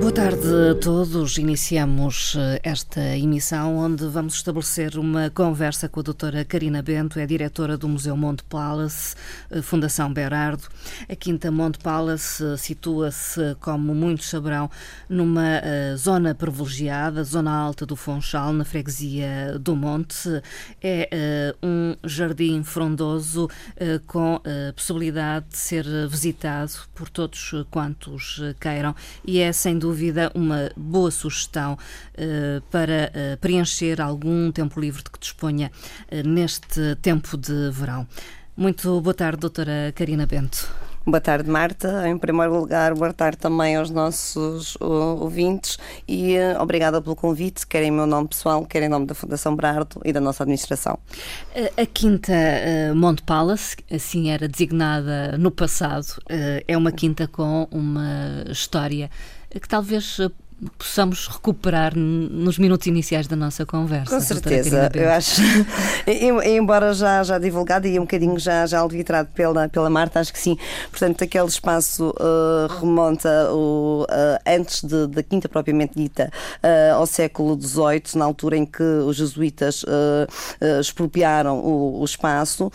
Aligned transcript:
Boa 0.00 0.12
tarde 0.12 0.46
a 0.70 0.74
todos. 0.74 1.38
Iniciamos 1.38 2.36
eh, 2.36 2.60
esta 2.62 3.00
emissão 3.16 3.78
onde 3.78 4.06
vamos 4.06 4.34
estabelecer 4.34 4.98
uma 4.98 5.30
conversa 5.30 5.88
com 5.88 6.00
a 6.00 6.02
doutora 6.02 6.44
Karina 6.44 6.82
Bento, 6.82 7.18
é 7.18 7.24
diretora 7.26 7.78
do 7.78 7.88
Museu 7.88 8.16
Monte 8.16 8.42
Palace, 8.44 9.14
eh, 9.50 9.62
Fundação 9.62 10.12
Berardo. 10.12 10.64
A 11.08 11.14
Quinta 11.14 11.50
Monte 11.50 11.78
Palace 11.78 12.44
eh, 12.44 12.56
situa-se, 12.56 13.56
como 13.60 13.94
muitos 13.94 14.28
saberão, 14.28 14.68
numa 15.08 15.62
zona 15.96 16.34
privilegiada, 16.34 17.22
zona 17.22 17.52
alta 17.52 17.86
do 17.86 17.96
Funchal, 17.96 18.52
na 18.52 18.64
freguesia 18.64 19.58
do 19.58 19.76
Monte. 19.76 20.42
É 20.82 21.54
um 21.62 21.96
jardim 22.04 22.62
frondoso 22.62 23.48
com 24.06 24.36
a 24.36 24.72
possibilidade 24.72 25.46
de 25.50 25.56
ser 25.56 25.84
visitado 26.08 26.72
por 26.94 27.08
todos 27.08 27.54
quantos 27.70 28.40
queiram 28.60 28.94
e 29.24 29.38
é 29.40 29.52
sem 29.52 29.78
dúvida 29.78 29.83
uma 30.34 30.70
boa 30.76 31.10
sugestão 31.10 31.74
uh, 31.74 32.60
para 32.70 33.10
uh, 33.10 33.38
preencher 33.38 34.00
algum 34.00 34.50
tempo 34.52 34.80
livre 34.80 35.02
de 35.02 35.10
que 35.10 35.18
disponha 35.18 35.70
uh, 36.10 36.28
neste 36.28 36.96
tempo 37.02 37.36
de 37.36 37.70
verão. 37.70 38.06
Muito 38.56 39.00
boa 39.00 39.14
tarde, 39.14 39.38
doutora 39.40 39.92
Karina 39.94 40.26
Bento. 40.26 40.68
Boa 41.06 41.20
tarde, 41.20 41.50
Marta. 41.50 42.08
Em 42.08 42.16
primeiro 42.16 42.58
lugar, 42.58 42.94
boa 42.94 43.12
tarde 43.12 43.36
também 43.36 43.76
aos 43.76 43.90
nossos 43.90 44.74
ouvintes 44.80 45.78
e 46.08 46.34
uh, 46.38 46.62
obrigada 46.62 47.02
pelo 47.02 47.14
convite, 47.14 47.66
quer 47.66 47.82
em 47.82 47.90
meu 47.90 48.06
nome 48.06 48.28
pessoal, 48.28 48.64
quer 48.64 48.82
em 48.84 48.88
nome 48.88 49.04
da 49.04 49.14
Fundação 49.14 49.54
Brardo 49.54 50.00
e 50.02 50.14
da 50.14 50.20
nossa 50.20 50.44
administração. 50.44 50.98
A 51.76 51.84
quinta 51.84 52.32
uh, 52.32 52.96
Monte 52.96 53.22
Palace, 53.22 53.76
assim 53.92 54.30
era 54.30 54.48
designada 54.48 55.36
no 55.36 55.50
passado, 55.50 56.06
uh, 56.20 56.64
é 56.66 56.74
uma 56.74 56.90
quinta 56.90 57.28
com 57.28 57.68
uma 57.70 58.42
história 58.48 59.10
que 59.60 59.68
talvez 59.68 60.18
eh, 60.20 60.28
possamos 60.78 61.28
recuperar 61.28 61.96
nos 61.96 62.58
minutos 62.58 62.86
iniciais 62.86 63.26
da 63.26 63.36
nossa 63.36 63.66
conversa. 63.66 64.14
Com 64.14 64.20
certeza, 64.20 64.90
eu 64.94 65.10
acho, 65.10 65.40
embora 66.46 66.92
já, 66.92 67.22
já 67.22 67.38
divulgado 67.38 67.86
e 67.86 67.98
um 67.98 68.02
bocadinho 68.02 68.38
já, 68.38 68.66
já 68.66 68.80
alvitrado 68.80 69.28
pela, 69.34 69.68
pela 69.68 69.90
Marta, 69.90 70.20
acho 70.20 70.32
que 70.32 70.38
sim. 70.38 70.56
Portanto, 70.90 71.24
aquele 71.24 71.46
espaço 71.46 72.10
uh, 72.10 72.80
remonta 72.80 73.50
o, 73.52 74.04
uh, 74.04 74.38
antes 74.46 74.82
de, 74.82 75.06
da 75.06 75.22
Quinta 75.22 75.48
propriamente 75.48 75.94
dita 75.96 76.30
uh, 76.62 76.94
ao 76.96 77.06
século 77.06 77.60
XVIII, 77.60 78.16
na 78.16 78.24
altura 78.24 78.56
em 78.56 78.66
que 78.66 78.82
os 78.82 79.16
jesuítas 79.16 79.84
expropriaram 80.80 81.58
o, 81.58 82.00
o 82.00 82.04
espaço 82.04 82.70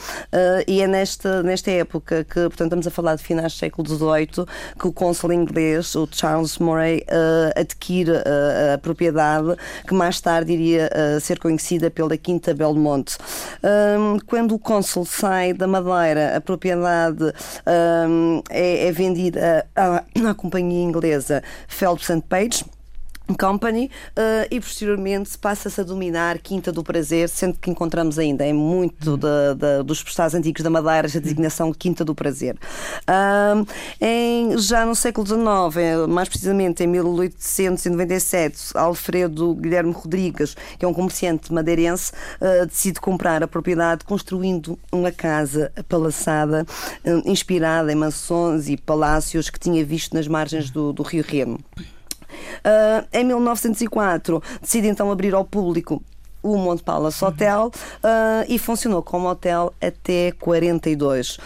e 0.67 0.81
é 0.81 0.87
nesta, 0.87 1.43
nesta 1.43 1.71
época 1.71 2.23
que, 2.23 2.41
portanto, 2.41 2.63
estamos 2.63 2.87
a 2.87 2.91
falar 2.91 3.15
de 3.15 3.23
finais 3.23 3.53
do 3.53 3.57
século 3.57 3.87
XVIII, 3.87 4.45
que 4.79 4.87
o 4.87 4.91
cônsul 4.91 5.33
inglês, 5.33 5.95
o 5.95 6.07
Charles 6.11 6.57
Murray, 6.57 7.03
adquire 7.79 8.11
a, 8.11 8.73
a 8.73 8.77
propriedade 8.77 9.55
que 9.87 9.93
mais 9.93 10.19
tarde 10.19 10.51
iria 10.53 10.89
ser 11.21 11.39
conhecida 11.39 11.89
pela 11.89 12.17
Quinta 12.17 12.53
Belmonte. 12.53 13.17
Um, 13.63 14.19
quando 14.25 14.53
o 14.53 14.59
cônsul 14.59 15.05
sai 15.05 15.53
da 15.53 15.67
Madeira, 15.67 16.35
a 16.35 16.41
propriedade 16.41 17.23
um, 18.07 18.41
é, 18.49 18.87
é, 18.87 18.91
vendida 18.91 19.65
à, 19.75 20.03
à 20.29 20.33
companhia 20.33 20.83
inglesa 20.83 21.41
Phelps 21.67 22.09
and 22.09 22.21
Page 22.21 22.65
Company 23.35 23.89
uh, 24.17 24.47
e 24.49 24.59
posteriormente 24.59 25.37
passa-se 25.37 25.79
a 25.81 25.83
dominar 25.83 26.39
Quinta 26.39 26.71
do 26.71 26.83
Prazer, 26.83 27.29
sendo 27.29 27.57
que 27.57 27.69
encontramos 27.69 28.17
ainda 28.19 28.45
em 28.45 28.53
muito 28.53 29.11
uhum. 29.11 29.83
dos 29.83 30.03
postais 30.03 30.33
antigos 30.33 30.63
da 30.63 30.69
Madeira 30.69 31.07
a 31.07 31.19
designação 31.19 31.71
de 31.71 31.77
Quinta 31.77 32.03
do 32.03 32.15
Prazer. 32.15 32.55
Uh, 33.07 33.67
em, 33.99 34.57
já 34.57 34.85
no 34.85 34.95
século 34.95 35.25
XIX, 35.25 35.77
é, 35.77 36.07
mais 36.07 36.29
precisamente 36.29 36.83
em 36.83 36.87
1897, 36.87 38.71
Alfredo 38.75 39.55
Guilherme 39.55 39.91
Rodrigues, 39.91 40.55
que 40.77 40.85
é 40.85 40.87
um 40.87 40.93
comerciante 40.93 41.51
madeirense, 41.53 42.11
uh, 42.41 42.65
decide 42.65 42.99
comprar 42.99 43.43
a 43.43 43.47
propriedade 43.47 44.03
construindo 44.03 44.77
uma 44.91 45.11
casa 45.11 45.71
palaçada 45.87 46.65
inspirada 47.25 47.91
em 47.91 47.95
mansões 47.95 48.69
e 48.69 48.77
palácios 48.77 49.49
que 49.49 49.59
tinha 49.59 49.83
visto 49.83 50.13
nas 50.13 50.27
margens 50.27 50.69
do, 50.69 50.93
do 50.93 51.03
Rio 51.03 51.23
Reno. 51.27 51.59
Uh, 52.59 53.07
em 53.11 53.23
1904 53.23 54.41
decide 54.61 54.87
então 54.87 55.11
abrir 55.11 55.33
ao 55.33 55.45
público 55.45 56.01
o 56.41 56.57
Monte 56.57 56.83
Palace 56.83 57.23
Hotel 57.23 57.67
uh, 57.67 58.45
e 58.47 58.57
funcionou 58.57 59.01
como 59.01 59.27
hotel 59.27 59.73
até 59.81 60.31
42. 60.31 61.37
Uh, 61.37 61.41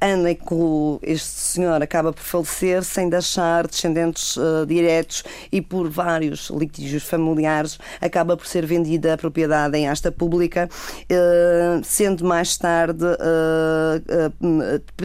ano 0.00 0.28
em 0.28 0.34
que 0.34 0.54
este 1.02 1.26
senhor 1.26 1.82
acaba 1.82 2.12
por 2.12 2.22
falecer 2.22 2.84
sem 2.84 3.08
deixar 3.08 3.66
descendentes 3.66 4.36
uh, 4.36 4.64
diretos 4.66 5.24
e 5.50 5.60
por 5.60 5.88
vários 5.88 6.50
litígios 6.50 7.02
familiares 7.02 7.78
acaba 8.00 8.36
por 8.36 8.46
ser 8.46 8.66
vendida 8.66 9.14
a 9.14 9.18
propriedade 9.18 9.76
em 9.76 9.88
asta 9.88 10.12
pública, 10.12 10.68
uh, 10.70 11.84
sendo 11.84 12.24
mais 12.24 12.56
tarde, 12.56 13.04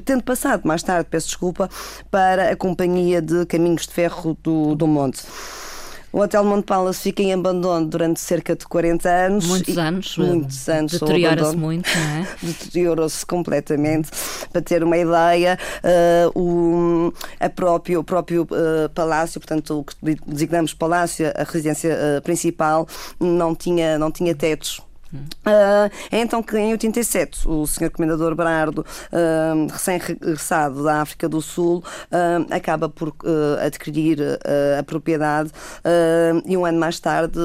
tendo 0.05 0.23
passado 0.23 0.61
mais 0.65 0.83
tarde, 0.83 1.07
peço 1.09 1.27
desculpa, 1.27 1.69
para 2.09 2.51
a 2.51 2.55
Companhia 2.55 3.21
de 3.21 3.45
Caminhos 3.45 3.87
de 3.87 3.93
Ferro 3.93 4.37
do, 4.41 4.75
do 4.75 4.87
Monte. 4.87 5.23
O 6.13 6.19
Hotel 6.19 6.43
Monte 6.43 6.65
Palace 6.65 7.01
fica 7.01 7.23
em 7.23 7.33
abandono 7.33 7.87
durante 7.87 8.19
cerca 8.19 8.55
de 8.55 8.65
40 8.67 9.09
anos. 9.09 9.47
Muitos 9.47 9.77
anos. 9.77 10.17
Muitos 10.17 10.69
anos. 10.69 10.91
Deteriora-se 10.91 11.55
muito, 11.55 11.89
não 11.89 12.01
é? 12.01 12.27
Deteriorou-se 12.43 13.25
completamente. 13.25 14.09
Para 14.51 14.61
ter 14.61 14.83
uma 14.83 14.97
ideia, 14.97 15.57
uh, 16.35 16.39
o, 16.39 17.13
a 17.39 17.49
próprio, 17.49 18.01
o 18.01 18.03
próprio 18.03 18.43
uh, 18.43 18.89
palácio, 18.93 19.39
portanto, 19.39 19.79
o 19.79 19.83
que 19.83 19.95
designamos 20.27 20.73
palácio, 20.73 21.31
a 21.33 21.43
residência 21.43 21.97
uh, 22.17 22.21
principal, 22.21 22.87
não 23.17 23.55
tinha, 23.55 23.97
não 23.97 24.11
tinha 24.11 24.35
tetos 24.35 24.81
Uh, 25.13 25.91
é 26.11 26.19
então 26.19 26.41
que 26.41 26.57
em 26.57 26.71
87 26.71 27.47
o 27.47 27.65
Sr. 27.67 27.89
Comendador 27.89 28.33
Bernardo, 28.35 28.79
uh, 28.79 29.71
recém-regressado 29.71 30.83
da 30.83 31.01
África 31.01 31.27
do 31.27 31.41
Sul, 31.41 31.79
uh, 31.79 32.53
acaba 32.53 32.87
por 32.87 33.13
adquirir 33.63 34.19
a 34.77 34.83
propriedade 34.83 35.51
e 36.45 36.55
um 36.55 36.65
ano 36.65 36.79
mais 36.79 36.99
tarde 36.99 37.39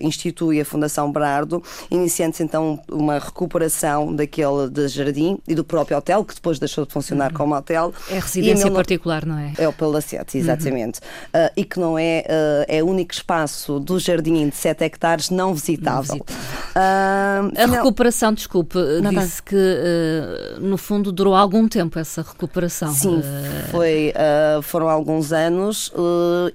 institui 0.00 0.60
a 0.60 0.64
Fundação 0.64 1.10
Bernardo, 1.10 1.62
iniciando-se 1.90 2.42
então 2.42 2.80
uma 2.90 3.18
recuperação 3.18 4.14
daquele 4.14 4.68
de 4.70 4.88
jardim 4.88 5.38
e 5.46 5.54
do 5.54 5.64
próprio 5.64 5.96
hotel, 5.96 6.24
que 6.24 6.34
depois 6.34 6.58
deixou 6.58 6.84
de 6.84 6.92
funcionar 6.92 7.30
uhum. 7.30 7.36
como 7.36 7.54
hotel. 7.54 7.92
É 8.10 8.18
residência 8.18 8.70
particular, 8.70 9.24
não 9.24 9.38
é? 9.38 9.52
É 9.56 9.68
o 9.68 9.72
Palacete, 9.72 10.38
exatamente. 10.38 11.00
Uhum. 11.34 11.48
e 11.56 11.64
que 11.64 11.80
não 11.80 11.98
é, 11.98 12.24
é 12.68 12.82
o 12.82 12.86
único 12.86 13.12
espaço 13.12 13.80
do 13.80 13.98
jardim 13.98 14.48
de 14.48 14.56
7 14.56 14.84
hectares 14.84 15.30
não 15.30 15.54
visitável. 15.54 16.16
Não 16.16 16.41
Uh, 16.74 17.52
a 17.56 17.66
recuperação, 17.66 18.32
desculpe, 18.32 18.78
Nada. 19.02 19.20
disse 19.20 19.42
que 19.42 19.54
uh, 19.54 20.60
no 20.60 20.78
fundo 20.78 21.12
durou 21.12 21.34
algum 21.34 21.68
tempo 21.68 21.98
essa 21.98 22.22
recuperação. 22.22 22.92
Sim, 22.92 23.18
uh, 23.18 23.70
foi, 23.70 24.12
foram 24.62 24.88
alguns 24.88 25.32
anos 25.32 25.92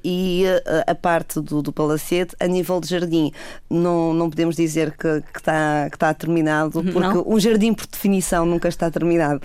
e 0.04 0.44
a 0.86 0.96
parte 0.96 1.40
do, 1.40 1.62
do 1.62 1.72
palacete, 1.72 2.36
a 2.40 2.48
nível 2.48 2.80
de 2.80 2.88
jardim, 2.88 3.32
não, 3.70 4.14
não 4.14 4.30
podemos 4.30 4.56
dizer 4.56 4.92
que, 4.92 5.24
está, 5.36 5.88
que 5.90 5.96
está 5.96 6.14
terminado, 6.14 6.84
porque 6.84 7.00
não? 7.00 7.24
um 7.28 7.40
jardim, 7.40 7.74
por 7.74 7.86
definição, 7.86 8.46
nunca 8.46 8.68
está 8.68 8.90
terminado. 8.90 9.42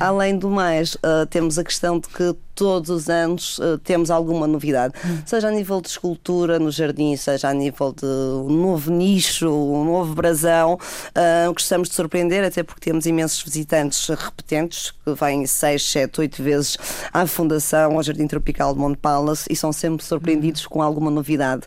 além 0.00 0.38
do 0.38 0.48
mais, 0.48 0.96
temos 1.30 1.58
a 1.58 1.64
questão 1.64 1.98
de 1.98 2.08
que 2.08 2.34
todos 2.58 2.90
os 2.90 3.08
anos 3.08 3.60
uh, 3.60 3.78
temos 3.78 4.10
alguma 4.10 4.44
novidade, 4.44 4.92
seja 5.24 5.46
a 5.46 5.50
nível 5.52 5.80
de 5.80 5.86
escultura 5.86 6.58
no 6.58 6.72
jardim, 6.72 7.14
seja 7.14 7.48
a 7.48 7.54
nível 7.54 7.92
de 7.92 8.04
um 8.04 8.48
novo 8.48 8.90
nicho, 8.90 9.48
um 9.48 9.84
novo 9.84 10.12
brasão. 10.12 10.74
Uh, 10.74 11.52
gostamos 11.52 11.88
de 11.88 11.94
surpreender, 11.94 12.44
até 12.44 12.64
porque 12.64 12.80
temos 12.80 13.06
imensos 13.06 13.40
visitantes 13.44 14.08
repetentes 14.08 14.90
que 14.90 15.14
vêm 15.14 15.46
6, 15.46 15.82
7, 15.88 16.20
8 16.20 16.42
vezes 16.42 16.76
à 17.12 17.24
Fundação, 17.28 17.94
ao 17.96 18.02
Jardim 18.02 18.26
Tropical 18.26 18.74
de 18.74 18.80
Monte 18.80 18.98
Palace 18.98 19.46
e 19.48 19.54
são 19.54 19.72
sempre 19.72 20.04
surpreendidos 20.04 20.64
hum. 20.64 20.68
com 20.68 20.82
alguma 20.82 21.12
novidade. 21.12 21.62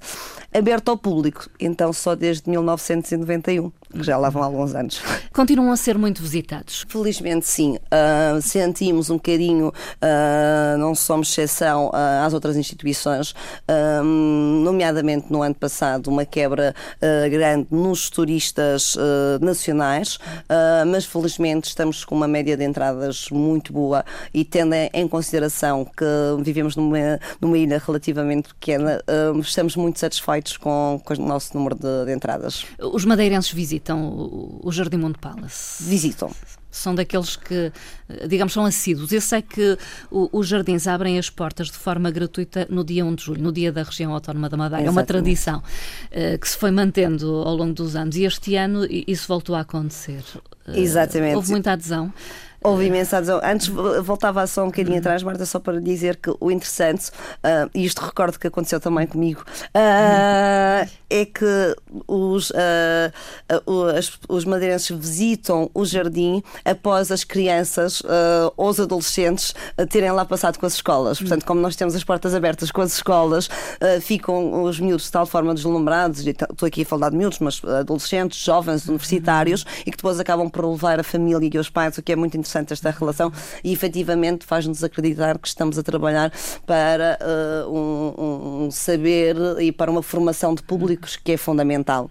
Aberto 0.54 0.89
ao 0.89 0.98
público, 0.98 1.50
então 1.57 1.94
só 1.94 2.16
desde 2.16 2.50
1991 2.50 3.71
que 3.92 4.04
já 4.04 4.18
lá 4.18 4.30
vão 4.30 4.42
há 4.42 4.46
alguns 4.46 4.74
anos. 4.74 5.02
Continuam 5.34 5.72
a 5.72 5.78
ser 5.78 5.98
muito 5.98 6.22
visitados? 6.22 6.86
Felizmente 6.88 7.48
sim. 7.48 7.76
Uh, 7.76 8.42
sentimos 8.42 9.10
um 9.10 9.16
bocadinho, 9.16 9.70
uh, 9.70 10.78
não 10.78 10.96
somos 10.96 11.30
exceção 11.30 11.88
uh, 11.88 12.26
às 12.26 12.34
outras 12.34 12.56
instituições, 12.56 13.34
nomeadamente 14.64 15.28
no 15.30 15.42
ano 15.42 15.56
passado, 15.56 16.08
uma 16.08 16.26
quebra 16.26 16.76
grande 17.30 17.68
nos 17.72 18.10
turistas 18.10 18.96
nacionais, 19.40 20.18
mas 20.88 21.06
felizmente 21.06 21.68
estamos 21.68 22.04
com 22.04 22.16
uma 22.16 22.28
média 22.28 22.56
de 22.58 22.64
entradas 22.64 23.30
muito 23.32 23.72
boa 23.72 24.04
e 24.34 24.44
tendo 24.44 24.74
em 24.74 25.08
consideração 25.08 25.86
que 25.86 26.06
vivemos 26.44 26.76
numa, 26.76 27.20
numa 27.40 27.58
ilha 27.58 27.82
relativamente 27.84 28.50
pequena, 28.50 29.02
estamos 29.42 29.76
muito 29.76 30.00
satisfeitos 30.00 30.58
com, 30.58 31.02
com 31.04 31.14
o 31.14 31.18
nosso 31.18 31.58
número 31.58 31.76
de, 31.76 32.06
de 32.06 32.14
entradas. 32.14 32.66
Os 32.80 33.06
madeirenses 33.06 33.52
visitam 33.52 33.81
o 33.89 34.72
Jardim 34.72 34.98
Monte 34.98 35.18
Palace? 35.19 35.83
Visitam 35.83 36.31
são 36.72 36.95
daqueles 36.95 37.36
que, 37.36 37.72
digamos, 38.28 38.54
são 38.54 38.66
assíduos. 38.66 39.12
Eu 39.12 39.19
sei 39.22 39.42
que 39.42 39.78
os 40.10 40.48
jardins 40.48 40.88
abrem 40.88 41.19
as 41.19 41.30
portas 41.30 41.68
de 41.68 41.78
forma 41.78 42.10
gratuita 42.10 42.66
no 42.69 42.83
dia 42.83 43.06
1 43.06 43.16
de 43.16 43.24
julho, 43.25 43.44
no 43.44 43.51
dia 43.51 43.72
da 43.72 43.83
região 43.83 44.13
autónoma 44.13 44.50
da 44.50 44.56
Madeira. 44.56 44.86
É 44.86 44.89
uma 44.89 45.04
tradição 45.04 45.60
uh, 45.60 46.39
que 46.39 46.48
se 46.48 46.57
foi 46.57 46.72
mantendo 46.72 47.28
ao 47.45 47.56
longo 47.56 47.74
dos 47.74 47.95
anos 47.95 48.16
e 48.16 48.24
este 48.24 48.56
ano 48.56 48.88
isso 48.89 49.28
voltou 49.28 49.54
a 49.56 49.60
acontecer. 49.60 50.24
Uh, 50.66 50.78
Exatamente. 50.78 51.36
Houve 51.36 51.51
muita 51.51 51.74
adesão. 51.74 52.13
Houve 52.63 52.86
imensa 52.86 53.18
adesão. 53.18 53.42
Antes 53.44 53.68
voltava 54.04 54.46
só 54.46 54.63
um 54.63 54.68
bocadinho 54.68 55.00
atrás, 55.00 55.24
Marta, 55.24 55.48
só 55.48 55.60
para 55.60 55.81
dizer 55.81 56.18
que 56.18 56.31
o 56.40 56.52
interessante, 56.52 57.10
uh, 57.10 57.68
e 57.74 57.84
isto 57.84 58.00
recordo 58.06 58.38
que 58.38 58.46
aconteceu 58.46 58.80
também 58.80 59.08
comigo, 59.08 59.42
uh, 59.42 60.88
é 61.10 61.25
que 61.25 61.75
os, 62.08 62.52
uh, 62.52 63.66
os, 63.66 64.19
os 64.30 64.46
madeirenses 64.46 64.96
visitam 64.96 65.72
o 65.74 65.84
jardim 65.86 66.44
após 66.63 67.12
as 67.12 67.24
crianças 67.24 68.04
ou 68.56 68.69
os 68.69 68.80
adolescentes 68.80 69.56
terem 69.90 70.12
lá 70.12 70.24
passado 70.24 70.60
com 70.60 70.66
as 70.66 70.74
escolas. 70.74 71.19
Portanto, 71.19 71.46
como 71.46 71.60
nós 71.60 71.75
temos 71.75 71.96
as 71.96 72.04
portas 72.04 72.36
abertas 72.36 72.72
com 72.72 72.81
as 72.81 72.94
escolas, 72.94 73.50
ficam 74.02 74.64
os 74.64 74.80
miúdos 74.80 75.06
de 75.06 75.12
tal 75.12 75.25
forma 75.25 75.54
deslumbrados, 75.54 76.25
estou 76.25 76.68
aqui 76.68 76.84
a 76.84 76.86
falar 76.86 77.10
de 77.10 77.18
miúdos, 77.18 77.40
mas 77.40 77.62
adolescentes, 77.64 78.40
jovens, 78.40 78.88
universitários, 78.88 79.66
e 79.81 79.92
que 79.92 79.98
depois 79.98 80.19
acabam 80.19 80.50
por 80.50 80.66
levar 80.66 81.00
a 81.00 81.04
família 81.04 81.50
e 81.52 81.57
os 81.57 81.69
pais, 81.69 81.98
o 81.98 82.04
que 82.04 82.12
é 82.12 82.16
muito 82.16 82.38
interessante 82.38 82.50
interessante 82.51 82.74
esta 82.74 82.92
relação 82.92 83.31
e 83.63 83.71
efetivamente 83.71 84.45
faz-nos 84.45 84.83
acreditar 84.83 85.38
que 85.38 85.48
estamos 85.48 85.77
a 85.77 85.83
trabalhar 85.83 86.31
para 86.65 87.18
uh, 87.21 87.69
um, 87.71 88.65
um 88.65 88.71
saber 88.71 89.36
e 89.59 89.71
para 89.71 89.89
uma 89.89 90.03
formação 90.03 90.53
de 90.53 90.63
públicos 90.63 91.15
que 91.15 91.33
é 91.33 91.38
fundamental. 91.38 92.09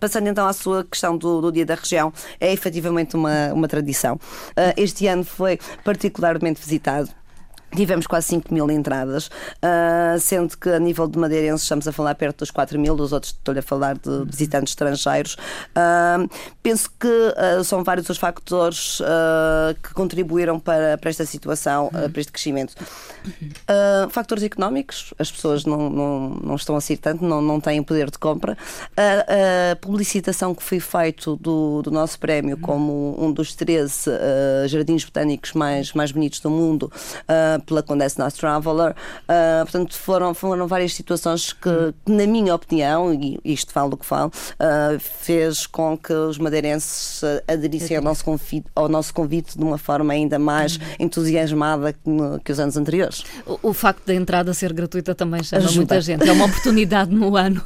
Passando 0.00 0.28
então 0.28 0.46
à 0.46 0.52
sua 0.52 0.84
questão 0.84 1.16
do, 1.16 1.40
do 1.40 1.50
Dia 1.50 1.66
da 1.66 1.74
Região, 1.74 2.12
é 2.40 2.52
efetivamente 2.52 3.16
uma, 3.16 3.52
uma 3.52 3.66
tradição. 3.66 4.14
Uh, 4.14 4.74
este 4.76 5.06
ano 5.06 5.24
foi 5.24 5.58
particularmente 5.84 6.60
visitado 6.60 7.10
Tivemos 7.74 8.06
quase 8.06 8.28
5 8.28 8.52
mil 8.52 8.70
entradas, 8.70 9.26
uh, 9.26 10.18
sendo 10.18 10.56
que 10.56 10.70
a 10.70 10.78
nível 10.78 11.06
de 11.06 11.18
madeirenses 11.18 11.62
estamos 11.62 11.86
a 11.86 11.92
falar 11.92 12.14
perto 12.14 12.38
dos 12.38 12.50
4 12.50 12.78
mil, 12.78 12.96
dos 12.96 13.12
outros 13.12 13.32
estou-lhe 13.32 13.60
a 13.60 13.62
falar 13.62 13.94
de 13.96 14.24
visitantes 14.24 14.72
estrangeiros. 14.72 15.34
Uh, 15.76 16.28
penso 16.62 16.90
que 16.98 17.06
uh, 17.06 17.62
são 17.64 17.84
vários 17.84 18.08
os 18.08 18.16
factores 18.16 19.02
que 19.82 19.92
contribuíram 19.92 20.58
para, 20.58 20.96
para 20.96 21.10
esta 21.10 21.26
situação, 21.26 21.90
para 21.90 22.20
este 22.20 22.32
crescimento. 22.32 22.74
factores 24.10 24.42
económicos, 24.42 25.12
as 25.18 25.30
pessoas 25.30 25.64
não, 25.64 25.90
não, 25.90 26.30
não 26.42 26.54
estão 26.56 26.74
a 26.74 26.80
sair 26.80 26.96
tanto, 26.96 27.22
não, 27.22 27.42
não 27.42 27.60
têm 27.60 27.82
poder 27.82 28.10
de 28.10 28.18
compra. 28.18 28.56
a 28.96 29.76
publicitação 29.76 30.54
que 30.54 30.62
foi 30.62 30.80
feito 30.80 31.36
do, 31.36 31.82
do 31.82 31.90
nosso 31.90 32.18
prémio 32.18 32.56
como 32.58 33.14
um 33.22 33.30
dos 33.30 33.54
13 33.54 34.10
jardins 34.68 35.04
botânicos 35.04 35.52
mais, 35.52 35.92
mais 35.92 36.12
bonitos 36.12 36.40
do 36.40 36.48
mundo 36.48 36.90
pela 37.66 37.82
Condessa 37.82 38.24
Nice 38.24 38.36
Traveller. 38.36 38.92
Uh, 38.92 39.62
portanto, 39.62 39.94
foram, 39.94 40.34
foram 40.34 40.66
várias 40.66 40.94
situações 40.94 41.52
que, 41.52 41.70
que, 42.04 42.12
na 42.12 42.26
minha 42.26 42.54
opinião, 42.54 43.12
e 43.12 43.40
isto 43.44 43.72
falo 43.72 43.90
do 43.90 43.96
que 43.96 44.06
falo, 44.06 44.30
uh, 44.54 44.98
fez 44.98 45.66
com 45.66 45.96
que 45.96 46.12
os 46.12 46.38
madeirenses 46.38 47.22
aderissem 47.46 47.96
ao 47.96 48.02
nosso, 48.02 48.24
convite, 48.24 48.66
ao 48.74 48.88
nosso 48.88 49.12
convite 49.12 49.56
de 49.56 49.64
uma 49.64 49.78
forma 49.78 50.12
ainda 50.12 50.38
mais 50.38 50.76
uhum. 50.76 50.82
entusiasmada 51.00 51.92
que, 51.92 52.08
no, 52.08 52.40
que, 52.40 52.52
os 52.52 52.60
anos 52.60 52.76
anteriores. 52.76 53.24
O, 53.46 53.70
o, 53.70 53.72
facto 53.72 54.06
da 54.06 54.14
entrada 54.14 54.52
ser 54.54 54.72
gratuita 54.72 55.14
também 55.14 55.42
chama 55.42 55.64
Ajuda. 55.64 55.76
muita 55.76 56.00
gente. 56.00 56.28
É 56.28 56.32
uma 56.32 56.46
oportunidade 56.46 57.14
no 57.14 57.36
ano 57.36 57.62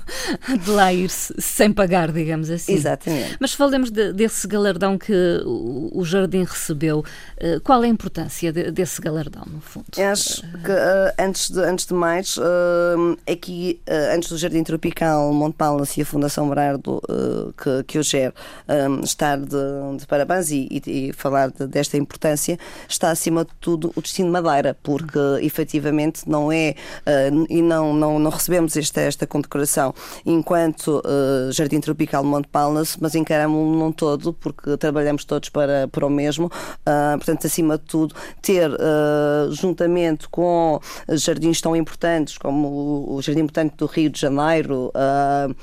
de 0.63 0.71
lá 0.71 0.93
ir 0.93 1.11
sem 1.11 1.73
pagar, 1.73 2.11
digamos 2.13 2.51
assim. 2.51 2.75
Exatamente. 2.75 3.37
Mas 3.41 3.55
falemos 3.55 3.91
de, 3.91 4.13
desse 4.13 4.47
galardão 4.47 4.99
que 4.99 5.13
o, 5.45 5.91
o 5.93 6.05
Jardim 6.05 6.45
recebeu. 6.45 7.01
Uh, 7.01 7.61
qual 7.63 7.83
é 7.83 7.87
a 7.87 7.91
importância 7.91 8.53
de, 8.53 8.71
desse 8.71 9.01
galardão, 9.01 9.45
no 9.47 9.61
fundo? 9.61 9.82
Acho 10.11 10.43
que 10.43 10.71
uh, 10.71 11.13
antes, 11.19 11.51
de, 11.51 11.61
antes 11.61 11.87
de 11.87 11.95
mais, 11.95 12.37
uh, 12.37 13.19
aqui, 13.31 13.81
uh, 13.89 14.15
antes 14.17 14.29
do 14.29 14.39
Jardim 14.39 14.63
Tropical 14.63 15.33
Monte 15.33 15.55
Palace 15.55 16.01
e 16.01 16.03
a 16.03 16.07
Fundação 16.07 16.49
Brardo, 16.49 17.03
que, 17.57 17.85
que 17.85 17.99
eu 17.99 18.03
gero, 18.03 18.35
estar 19.03 19.39
de, 19.39 19.97
de 19.99 20.07
parabéns 20.07 20.51
e, 20.51 20.83
e, 20.87 21.13
falar 21.13 21.51
de, 21.51 21.67
desta 21.67 21.97
importância, 21.97 22.59
está 22.89 23.11
acima 23.11 23.45
de 23.45 23.51
tudo 23.61 23.93
o 23.95 24.01
destino 24.01 24.29
de 24.29 24.33
Madeira, 24.33 24.77
porque 24.83 25.19
efetivamente 25.43 26.29
não 26.29 26.51
é 26.51 26.75
e 27.49 27.63
não, 27.63 27.93
não, 27.93 28.19
não 28.19 28.31
recebemos 28.31 28.77
esta, 28.77 29.01
esta 29.01 29.27
condecoração 29.27 29.95
enquanto 30.25 31.03
Jardim 31.53 31.81
Tropical 31.81 32.25
Monte 32.25 32.49
Palace, 32.49 32.97
mas 33.01 33.15
encaramos-lo 33.15 33.79
num 33.79 33.93
todo, 33.93 34.33
porque 34.33 34.77
trabalhamos 34.77 35.25
todos 35.25 35.49
para, 35.49 35.89
para 35.89 36.07
o 36.07 36.11
mesmo. 36.11 36.51
portanto, 37.19 37.47
acima 37.47 37.79
de 37.79 37.85
tudo, 37.85 38.15
ter 38.41 38.71
juntamente 39.73 40.29
com 40.29 40.79
jardins 41.09 41.61
tão 41.61 41.75
importantes 41.75 42.37
como 42.37 43.07
o 43.09 43.23
Jardim 43.23 43.47
Botânico 43.47 43.77
do 43.79 43.87
Rio 43.87 44.11
de 44.11 44.21
Janeiro, 44.21 44.93
uh, 44.95 45.55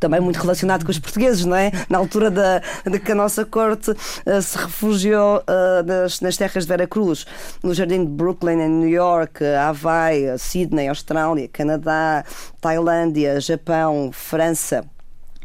também 0.00 0.20
muito 0.20 0.38
relacionado 0.38 0.84
com 0.84 0.90
os 0.90 0.98
portugueses, 0.98 1.44
não 1.44 1.56
é? 1.56 1.70
Na 1.88 1.98
altura 1.98 2.30
da, 2.30 2.60
de 2.84 2.98
que 2.98 3.12
a 3.12 3.14
nossa 3.14 3.44
corte 3.44 3.92
uh, 3.92 4.42
se 4.42 4.58
refugiou 4.58 5.38
uh, 5.38 5.86
nas, 5.86 6.20
nas, 6.20 6.36
terras 6.36 6.64
de 6.64 6.68
Veracruz, 6.68 7.24
no 7.62 7.72
jardim 7.72 8.04
de 8.04 8.10
Brooklyn, 8.10 8.60
em 8.60 8.68
New 8.68 8.88
York, 8.88 9.44
Havaí, 9.44 10.36
Sydney, 10.38 10.88
Austrália, 10.88 11.48
Canadá, 11.48 12.24
Tailândia, 12.60 13.40
Japão, 13.40 14.10
França. 14.12 14.84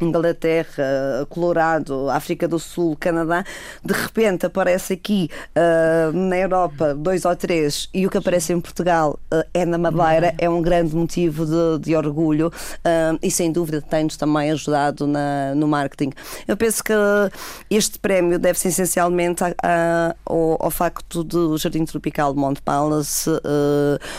Inglaterra, 0.00 1.26
Colorado, 1.28 2.08
África 2.10 2.48
do 2.48 2.58
Sul, 2.58 2.96
Canadá, 2.98 3.44
de 3.84 3.92
repente 3.92 4.46
aparece 4.46 4.94
aqui 4.94 5.30
uh, 5.56 6.12
na 6.12 6.38
Europa 6.38 6.94
dois 6.94 7.24
ou 7.24 7.36
três 7.36 7.88
e 7.92 8.06
o 8.06 8.10
que 8.10 8.18
aparece 8.18 8.52
em 8.52 8.60
Portugal 8.60 9.18
uh, 9.32 9.44
é 9.52 9.64
na 9.64 9.78
Madeira, 9.78 10.34
é 10.38 10.48
um 10.48 10.62
grande 10.62 10.94
motivo 10.94 11.44
de, 11.44 11.84
de 11.84 11.96
orgulho 11.96 12.48
uh, 12.48 13.18
e 13.22 13.30
sem 13.30 13.52
dúvida 13.52 13.82
tem-nos 13.82 14.16
também 14.16 14.50
ajudado 14.50 15.06
na, 15.06 15.54
no 15.54 15.68
marketing. 15.68 16.12
Eu 16.48 16.56
penso 16.56 16.82
que 16.82 16.92
este 17.70 17.98
prémio 17.98 18.38
deve-se 18.38 18.68
essencialmente 18.68 19.44
a, 19.44 19.54
a, 19.62 20.16
ao, 20.24 20.64
ao, 20.64 20.70
facto 20.70 21.22
do 21.22 21.58
Jardim 21.58 21.84
Tropical 21.84 22.32
de 22.32 22.40
Monte 22.40 22.62
Palace 22.62 23.30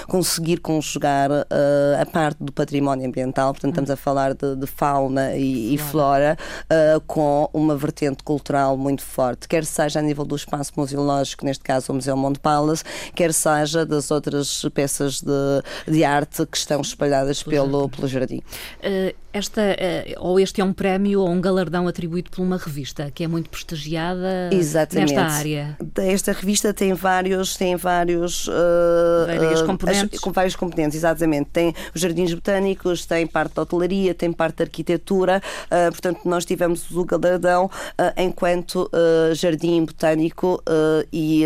conseguir 0.07 0.57
conjugar 0.57 1.29
a 1.31 2.05
parte 2.05 2.43
do 2.43 2.51
património 2.51 3.07
ambiental, 3.07 3.53
portanto 3.53 3.71
estamos 3.71 3.89
a 3.89 3.95
falar 3.95 4.33
de, 4.33 4.55
de 4.55 4.67
fauna 4.67 5.35
e 5.35 5.70
e 5.73 5.77
flora 5.77 6.37
uh, 6.65 7.01
com 7.01 7.49
uma 7.53 7.75
vertente 7.75 8.23
cultural 8.23 8.77
muito 8.77 9.03
forte, 9.03 9.47
quer 9.47 9.65
seja 9.65 9.99
a 9.99 10.01
nível 10.01 10.25
do 10.25 10.35
espaço 10.35 10.73
museológico, 10.75 11.45
neste 11.45 11.63
caso 11.63 11.91
o 11.91 11.95
Museu 11.95 12.15
Monte 12.17 12.39
Palace, 12.39 12.83
quer 13.15 13.33
seja 13.33 13.85
das 13.85 14.11
outras 14.11 14.65
peças 14.73 15.21
de, 15.21 15.31
de 15.87 16.03
arte 16.03 16.45
que 16.45 16.57
estão 16.57 16.81
espalhadas 16.81 17.41
pelo, 17.43 17.89
pelo 17.89 18.07
jardim. 18.07 18.41
Uh, 18.79 19.20
esta, 19.33 19.61
uh, 19.61 20.27
ou 20.27 20.39
este 20.39 20.61
é 20.61 20.63
um 20.63 20.73
prémio 20.73 21.21
ou 21.21 21.29
um 21.29 21.39
galardão 21.41 21.87
atribuído 21.87 22.29
por 22.29 22.41
uma 22.41 22.57
revista 22.57 23.11
que 23.11 23.23
é 23.23 23.27
muito 23.27 23.49
prestigiada 23.49 24.49
Exatamente. 24.51 25.13
nesta 25.13 25.33
área. 25.33 25.77
Esta 25.97 26.31
revista 26.31 26.73
tem 26.73 26.93
vários, 26.93 27.55
tem 27.55 27.75
vários, 27.75 28.49
várias 29.25 29.61
componentes. 29.61 30.19
com 30.19 30.31
vários 30.31 30.55
componentes, 30.55 30.97
exatamente. 30.97 31.49
Tem 31.51 31.73
os 31.93 32.01
jardins 32.01 32.33
botânicos, 32.33 33.05
tem 33.05 33.25
parte 33.27 33.55
da 33.55 33.61
hotelaria, 33.61 34.13
tem 34.13 34.31
parte 34.31 34.57
da 34.57 34.63
arquitetura, 34.63 35.41
Uh, 35.71 35.91
portanto, 35.91 36.21
nós 36.25 36.45
tivemos 36.45 36.89
o 36.91 37.05
galardão 37.05 37.65
uh, 37.65 38.21
enquanto 38.21 38.89
uh, 38.93 39.33
jardim 39.33 39.85
botânico 39.85 40.61
e, 41.11 41.45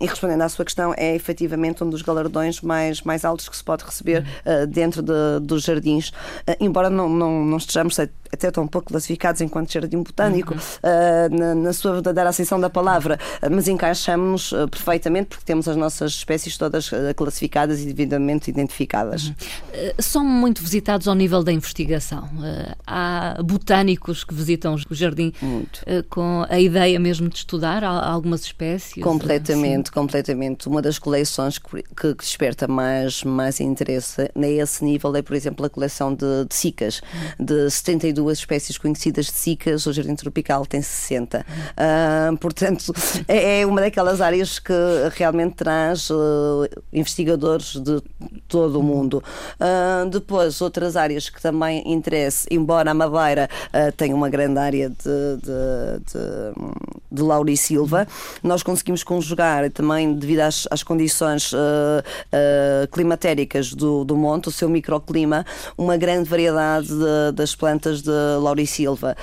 e, 0.00 0.06
respondendo 0.06 0.42
à 0.42 0.48
sua 0.48 0.64
questão, 0.64 0.94
é 0.96 1.14
efetivamente 1.14 1.82
um 1.82 1.90
dos 1.90 2.02
galardões 2.02 2.60
mais, 2.60 3.02
mais 3.02 3.24
altos 3.24 3.48
que 3.48 3.56
se 3.56 3.62
pode 3.62 3.84
receber 3.84 4.24
dentro 4.68 5.02
de, 5.02 5.40
dos 5.40 5.62
jardins, 5.62 6.12
embora 6.60 6.90
não, 6.90 7.08
não, 7.12 7.44
não 7.44 7.56
estejamos 7.56 7.96
até 8.32 8.60
um 8.60 8.66
pouco 8.66 8.88
classificados 8.88 9.40
enquanto 9.40 9.72
jardim 9.72 10.02
botânico, 10.02 10.54
uhum. 10.54 10.58
uh, 10.58 11.38
na, 11.38 11.54
na, 11.54 11.72
sua 11.72 11.92
verdadeira 11.92 12.30
acessão 12.30 12.58
da 12.58 12.70
palavra, 12.70 13.18
mas 13.50 13.68
encaixamos 13.68 14.52
uh, 14.52 14.66
perfeitamente 14.68 15.28
porque 15.28 15.44
temos 15.44 15.68
as 15.68 15.76
nossas 15.76 16.12
espécies 16.12 16.56
todas 16.56 16.90
classificadas 17.16 17.80
e 17.80 17.86
devidamente 17.86 18.50
identificadas. 18.50 19.26
Uhum. 19.26 19.34
São 19.98 20.24
muito 20.24 20.62
visitados 20.62 21.06
ao 21.08 21.14
nível 21.14 21.42
da 21.42 21.52
investigação. 21.52 22.28
há 22.86 23.36
botânicos 23.42 24.24
que 24.24 24.34
visitam 24.34 24.74
o 24.74 24.94
jardim 24.94 25.32
com 26.08 26.44
a 26.48 26.58
ideia 26.58 26.98
mesmo 26.98 27.28
de 27.28 27.36
estudar 27.36 27.84
algumas 27.84 28.42
espécies? 28.42 29.02
Completamente, 29.02 29.88
Sim. 29.88 29.94
completamente. 29.94 30.68
Uma 30.68 30.80
das 30.80 30.98
coleções 30.98 31.58
que, 31.58 31.82
que 31.82 32.14
desperta 32.14 32.66
mais, 32.66 33.22
mais 33.24 33.60
interesse 33.60 34.30
nesse 34.34 34.84
nível 34.84 35.14
é, 35.16 35.22
por 35.22 35.34
exemplo, 35.34 35.64
a 35.66 35.70
coleção 35.70 36.14
de, 36.14 36.44
de 36.48 36.54
cicas. 36.54 37.00
De 37.38 37.70
72 37.70 38.21
espécies 38.30 38.78
conhecidas 38.78 39.26
de 39.26 39.32
cicas, 39.32 39.86
o 39.86 39.92
Jardim 39.92 40.14
Tropical 40.14 40.64
tem 40.66 40.80
60. 40.80 41.44
Uh, 41.72 42.36
portanto, 42.38 42.92
é, 43.26 43.60
é, 43.60 43.66
uma 43.66 43.80
daquelas 43.80 44.20
áreas 44.20 44.58
que 44.58 44.72
realmente 45.14 45.54
traz 45.56 46.10
uh, 46.10 46.68
investigadores 46.92 47.76
de 47.76 48.02
todo 48.48 48.78
o 48.78 48.82
mundo. 48.82 49.22
Uh, 49.58 50.08
depois, 50.08 50.60
outras 50.60 50.96
áreas 50.96 51.28
que 51.28 51.40
também 51.40 51.82
interessam, 51.90 52.46
embora 52.50 52.90
a 52.90 52.94
Madeira 52.94 53.48
tenha 53.96 54.14
uma 54.14 54.28
grande 54.28 54.58
área 54.58 54.88
de, 54.88 54.96
de, 54.96 56.12
de, 56.12 57.10
de 57.10 57.22
Lauri 57.22 57.56
Silva, 57.56 58.06
nós 58.42 58.62
conseguimos 58.62 59.02
conjugar 59.02 59.70
também 59.70 60.14
devido 60.14 60.40
às, 60.40 60.66
às 60.70 60.82
condições 60.82 61.52
climatéricas 62.90 63.72
do, 63.72 64.04
do 64.04 64.16
monte, 64.16 64.48
o 64.48 64.52
seu 64.52 64.68
microclima, 64.68 65.44
uma 65.76 65.96
grande 65.96 66.28
variedade 66.28 66.88
de, 66.88 67.32
das 67.34 67.54
plantas 67.54 68.02
de 68.02 68.11
laurisilva. 68.40 69.16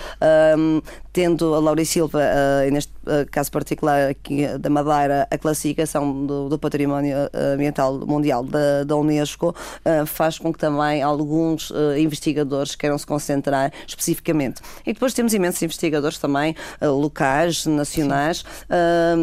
Um, 0.57 0.81
tendo 1.11 1.53
a 1.53 1.59
Laura 1.59 1.83
Silva, 1.83 2.19
uh, 2.19 2.71
neste 2.71 2.93
uh, 3.05 3.29
caso 3.31 3.51
particular 3.51 4.09
aqui 4.09 4.47
da 4.57 4.69
Madeira, 4.69 5.27
a 5.29 5.37
classificação 5.37 6.25
do, 6.25 6.49
do 6.49 6.59
Património 6.59 7.15
Ambiental 7.33 7.99
Mundial 8.05 8.43
da, 8.43 8.83
da 8.83 8.95
Unesco, 8.95 9.49
uh, 9.49 10.05
faz 10.05 10.37
com 10.37 10.53
que 10.53 10.59
também 10.59 11.01
alguns 11.01 11.71
investigadores 11.97 12.75
queiram 12.75 12.97
se 12.97 13.05
concentrar 13.05 13.71
especificamente. 13.87 14.61
E 14.85 14.93
depois 14.93 15.13
temos 15.13 15.33
imensos 15.33 15.61
investigadores 15.61 16.17
também 16.17 16.55
locais, 16.81 17.65
nacionais 17.65 18.43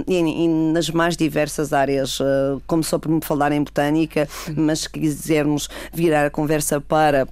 e, 0.06 0.14
e, 0.16 0.48
nas 0.48 0.90
mais 0.90 1.16
diversas 1.16 1.72
áreas. 1.72 2.18
começou 2.66 2.98
por 2.98 3.10
me 3.10 3.20
falar 3.20 3.52
em 3.52 3.62
botânica, 3.62 4.28
mas 4.56 4.80
se 4.80 4.90
quisermos 4.90 5.68
virar 5.92 6.26
a 6.26 6.30
conversa 6.30 6.80
para 6.80 7.26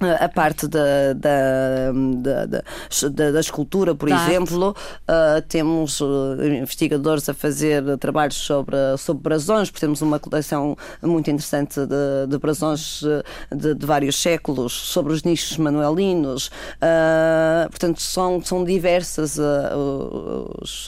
a 0.00 0.28
parte 0.28 0.66
da, 0.66 1.12
da, 1.14 1.92
da, 3.10 3.30
da, 3.32 3.40
escultura, 3.40 3.94
por 3.94 4.08
exemplo, 4.08 4.70
uh, 4.70 5.42
temos 5.46 6.00
uh, 6.00 6.36
investigadores 6.42 7.28
a 7.28 7.34
fazer 7.34 7.98
trabalhos 7.98 8.36
sobre, 8.36 8.76
sobre 8.98 9.22
brasões, 9.22 9.70
porque 9.70 9.80
temos 9.80 10.00
uma 10.00 10.18
coleção 10.18 10.76
muito 11.02 11.30
interessante 11.30 11.80
de, 12.26 12.38
brasões 12.38 13.02
ah, 13.04 13.54
de, 13.54 13.74
vários 13.84 14.16
séculos, 14.20 14.72
sobre 14.72 15.12
os 15.12 15.22
nichos 15.22 15.58
manuelinos. 15.58 16.50
Portanto, 17.70 18.00
são, 18.00 18.42
são 18.42 18.64
diversas 18.64 19.38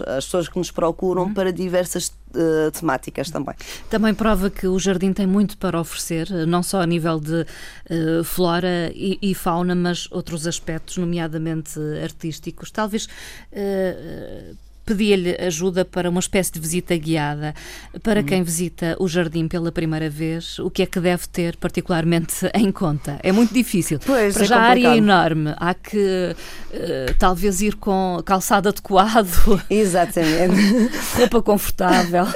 as 0.06 0.24
pessoas 0.24 0.48
que 0.48 0.58
nos 0.58 0.70
procuram 0.70 1.24
uhum. 1.24 1.34
para 1.34 1.52
diversas 1.52 2.12
uh, 2.34 2.70
temáticas 2.70 3.30
também. 3.30 3.54
Também 3.88 4.14
prova 4.14 4.50
que 4.50 4.66
o 4.66 4.78
jardim 4.78 5.12
tem 5.12 5.26
muito 5.26 5.56
para 5.58 5.80
oferecer, 5.80 6.28
eh, 6.30 6.46
não 6.46 6.62
só 6.62 6.80
a 6.80 6.86
nível 6.86 7.20
de 7.20 7.42
uh, 7.42 8.24
flora 8.24 8.90
e, 8.94 9.18
e, 9.22 9.34
fauna, 9.34 9.74
mas 9.74 10.08
outros 10.10 10.46
aspectos, 10.46 10.96
nomeadamente 10.96 11.78
artísticos. 12.02 12.70
Talvez 12.70 13.06
uh, 13.06 14.56
pedia-lhe 14.84 15.36
ajuda 15.40 15.84
para 15.84 16.08
uma 16.08 16.20
espécie 16.20 16.52
de 16.52 16.60
visita 16.60 16.96
guiada. 16.96 17.54
Para 18.02 18.20
uhum. 18.20 18.26
quem 18.26 18.42
visita 18.42 18.96
o 18.98 19.08
jardim 19.08 19.48
pela 19.48 19.70
primeira 19.70 20.08
vez, 20.08 20.58
o 20.58 20.70
que 20.70 20.82
é 20.82 20.86
que 20.86 21.00
deve 21.00 21.26
ter 21.28 21.56
particularmente 21.56 22.50
em 22.54 22.70
conta? 22.70 23.18
É 23.22 23.32
muito 23.32 23.52
difícil. 23.52 23.98
Pois, 24.04 24.34
para 24.34 24.44
é 24.44 24.46
já 24.46 24.56
a 24.56 24.62
área 24.62 24.88
é 24.88 24.96
enorme. 24.96 25.54
Há 25.56 25.74
que 25.74 26.34
uh, 26.72 27.14
talvez 27.18 27.60
ir 27.60 27.76
com 27.76 28.20
calçado 28.24 28.68
adequado. 28.68 29.28
Exatamente. 29.70 30.90
roupa 31.16 31.42
confortável 31.42 32.26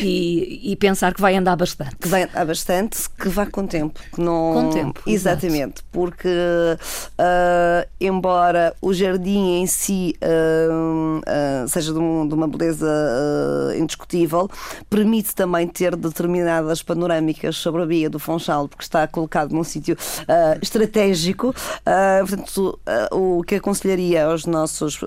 e, 0.00 0.72
e, 0.72 0.76
pensar 0.76 1.14
que 1.14 1.20
vai 1.20 1.36
andar 1.36 1.56
bastante. 1.56 1.96
Que 1.96 2.08
vai 2.08 2.24
andar 2.24 2.44
bastante, 2.44 2.98
que 3.10 3.28
vá 3.28 3.46
com 3.46 3.66
tempo. 3.66 4.00
Que 4.12 4.20
não... 4.20 4.52
Com 4.52 4.70
tempo. 4.70 5.02
Exatamente. 5.06 5.54
Exato. 5.54 5.84
Porque, 5.92 6.28
uh, 6.28 7.88
embora 8.00 8.74
o 8.80 8.92
jardim 8.92 9.60
em 9.60 9.66
si 9.66 10.16
uh, 10.22 11.68
seja 11.68 11.92
de, 11.94 11.98
um, 11.98 12.26
de 12.26 12.34
uma 12.34 12.48
beleza 12.48 12.86
uh, 12.86 13.74
indiscutível, 13.78 14.48
permite 14.90 15.34
também 15.34 15.66
ter 15.66 15.96
determinadas 15.96 16.82
panorâmicas 16.82 17.56
sobre 17.56 17.82
a 17.82 17.84
Via 17.86 18.10
do 18.10 18.18
Funchal, 18.18 18.68
porque 18.68 18.82
está 18.82 19.06
colocado 19.06 19.52
num 19.52 19.64
sítio 19.64 19.94
uh, 19.94 20.58
estratégico. 20.60 21.48
Uh, 21.50 22.26
portanto, 22.26 22.78
o 23.12 23.42
que 23.44 23.56
aconselharia 23.56 24.26
aos 24.26 24.46
nossos 24.46 25.00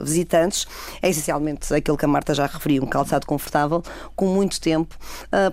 visitantes 0.00 0.66
é 1.00 1.08
essencialmente 1.08 1.72
aquilo 1.72 1.96
que 1.96 2.04
a 2.04 2.08
Marta 2.08 2.34
já 2.34 2.46
referiu, 2.46 2.82
um 2.82 2.86
calçado 2.86 3.26
confortável, 3.26 3.82
com 4.14 4.26
muito 4.26 4.60
tempo, 4.60 4.94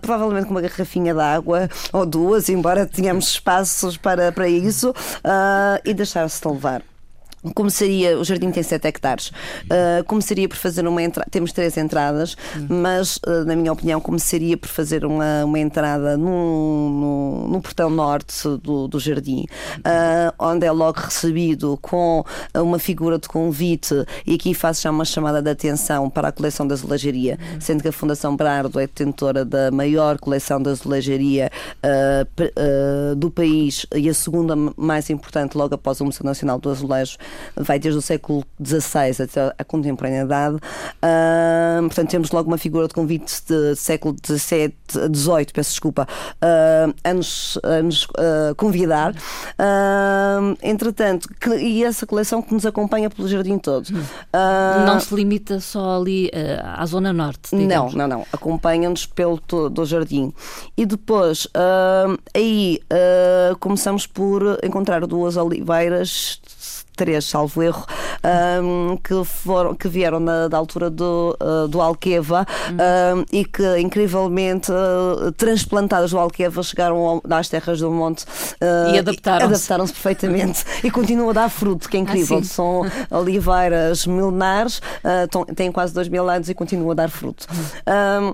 provavelmente 0.02 0.46
com 0.46 0.52
uma 0.52 0.62
garrafinha 0.62 1.14
de 1.14 1.20
água 1.20 1.70
ou 1.94 2.06
duas, 2.06 2.50
embora 2.50 2.86
tenhamos 2.86 3.30
espaços 3.30 3.98
para, 3.98 4.32
para 4.32 4.48
isso, 4.48 4.94
e 5.86 5.94
deixar-se 5.94 6.46
levar 6.48 6.91
começaria, 7.56 8.20
o 8.20 8.24
jardim 8.24 8.52
tem 8.52 8.62
7 8.62 8.88
hectares, 8.88 9.30
uh, 9.30 10.04
começaria 10.06 10.48
por 10.48 10.58
fazer 10.58 10.88
uma 10.88 11.02
entrada, 11.02 11.28
temos 11.32 11.52
três 11.52 11.76
entradas, 11.78 12.36
hum. 12.56 12.68
mas 12.70 13.18
uh, 13.18 13.44
na 13.46 13.56
minha 13.56 13.74
opinião 13.74 14.00
começaria 14.00 14.56
por 14.56 14.68
fazer 14.68 15.06
uma, 15.06 15.44
uma 15.46 15.60
entrada 15.60 16.18
no, 16.18 16.90
no, 16.90 17.48
no 17.48 17.62
portão 17.62 17.90
norte 17.90 18.48
do, 18.62 18.88
do 18.88 19.00
jardim, 19.00 19.46
uh, 19.78 20.34
onde 20.38 20.66
é 20.66 20.72
logo 20.72 21.00
recebido 21.00 21.78
com 21.82 22.24
uma 22.56 22.78
figura 22.78 23.18
de 23.18 23.28
convite 23.28 24.06
e 24.26 24.36
aqui 24.36 24.54
faço 24.54 24.84
já 24.84 24.92
uma 24.92 25.06
chamada 25.06 25.42
de 25.42 25.50
atenção 25.50 26.10
para 26.10 26.28
a 26.28 26.32
coleção 26.32 26.68
da 26.68 26.76
azulejaria, 26.76 27.40
hum. 27.42 27.58
sendo 27.60 27.82
que 27.82 27.88
a 27.88 27.92
Fundação 27.92 28.36
Brardo 28.36 28.80
é 28.80 28.86
detentora 28.86 29.44
da 29.44 29.72
maior 29.72 30.20
coleção 30.20 30.62
de 30.62 30.70
azulejaria 30.70 31.50
do 33.18 33.32
país 33.32 33.86
e 33.96 34.10
a 34.10 34.14
segunda 34.14 34.56
mais 34.78 35.10
importante 35.10 35.58
logo 35.58 35.74
após 35.76 36.00
o 36.02 36.06
Museu 36.06 36.26
Nacional 36.26 36.60
do 36.60 36.70
Azulejo 36.70 37.18
vai 37.56 37.80
desde 37.80 37.98
o 37.98 38.02
século 38.02 38.44
XVI 38.64 39.24
até 39.24 39.54
a 39.58 39.64
contemporaneidade. 39.64 40.56
Uh, 40.56 41.82
portanto, 41.82 42.10
temos 42.10 42.32
logo 42.32 42.48
uma 42.48 42.58
figura 42.58 42.88
de 42.88 42.94
convite 42.94 43.42
de 43.48 43.76
século 43.76 44.16
XVII, 44.26 44.74
XVIII, 45.14 45.46
peço 45.54 45.72
desculpa, 45.72 46.08
uh, 46.36 46.94
a 47.04 47.14
nos, 47.14 47.60
a 47.64 47.82
nos 47.82 48.04
uh, 48.06 48.56
convidar. 48.56 49.14
entretanto, 50.62 51.30
que, 51.40 51.50
e 51.56 51.84
essa 51.84 52.06
coleção 52.06 52.42
que 52.42 52.54
nos 52.54 52.66
acompanha 52.66 53.10
pelo 53.10 53.28
jardim 53.28 53.58
todo. 53.58 53.88
não 54.86 55.00
se 55.00 55.14
limita 55.14 55.60
só 55.60 56.00
ali 56.00 56.32
à 56.64 56.86
zona 56.86 57.14
norte? 57.14 57.56
Digamos. 57.56 57.94
Não, 57.94 58.08
não, 58.08 58.18
não. 58.20 58.26
Acompanha-nos 58.32 59.06
pelo 59.06 59.40
todo 59.40 59.82
o 59.82 59.86
jardim. 59.86 60.34
E 60.78 60.86
depois, 60.86 61.48
aí 62.34 62.80
começamos 63.60 64.08
por 64.08 64.60
encontrar 64.64 65.06
duas 65.06 65.38
oliveiras 65.38 66.42
três, 66.96 67.26
salvo 67.26 67.64
erro, 67.64 67.86
um, 68.64 68.98
que, 68.98 69.24
foram, 69.24 69.76
que 69.76 69.88
vieram 69.88 70.20
na, 70.20 70.48
da 70.48 70.58
altura 70.58 70.90
do, 70.90 71.38
uh, 71.42 71.68
do 71.68 71.82
Alqueva 71.82 72.46
um, 72.72 73.26
e 73.32 73.46
que, 73.46 73.80
incrivelmente, 73.80 74.72
uh, 74.72 75.32
transplantadas 75.34 76.12
do 76.12 76.20
Alqueva, 76.20 76.62
chegaram 76.64 76.98
ao, 76.98 77.24
às 77.30 77.50
terras 77.50 77.80
do 77.80 77.90
Monte 77.92 78.24
uh, 78.24 78.94
e 78.94 79.00
adaptaram-se 79.00 79.46
adaptaram 79.46 79.88
perfeitamente 79.88 80.64
e 80.84 80.92
continuam 80.92 81.30
a 81.30 81.34
dar 81.34 81.50
fruto, 81.50 81.90
que 81.90 81.98
é 81.98 82.00
incrível. 82.00 82.40
Ah, 82.40 82.44
São 82.44 82.82
oliveiras 83.10 84.06
milenares, 84.06 84.82
têm 85.56 85.72
quase 85.72 85.94
dois 85.94 86.08
mil 86.08 86.30
anos 86.30 86.50
e 86.50 86.54
continuam 86.54 86.92
a 86.92 86.94
dar 86.94 87.10
fruto. 87.10 87.48
Um, 87.88 88.34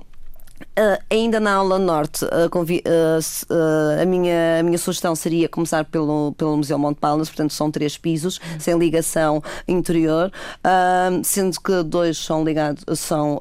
Uh, 0.77 0.97
ainda 1.09 1.39
na 1.39 1.53
aula 1.53 1.79
norte, 1.79 2.23
uh, 2.25 2.27
uh, 2.27 4.01
a, 4.01 4.05
minha, 4.05 4.59
a 4.59 4.63
minha 4.63 4.77
sugestão 4.77 5.15
seria 5.15 5.49
começar 5.49 5.83
pelo, 5.85 6.33
pelo 6.37 6.57
Museu 6.57 6.77
Monte 6.77 6.97
Palmas, 6.99 7.29
portanto 7.29 7.51
são 7.53 7.71
três 7.71 7.97
pisos, 7.97 8.39
sem 8.59 8.77
ligação 8.77 9.41
interior, 9.67 10.31
sendo 11.23 11.59
que 11.59 11.81
dois 11.83 12.17
são 12.17 12.43
ligados, 12.43 12.83
são 12.99 13.39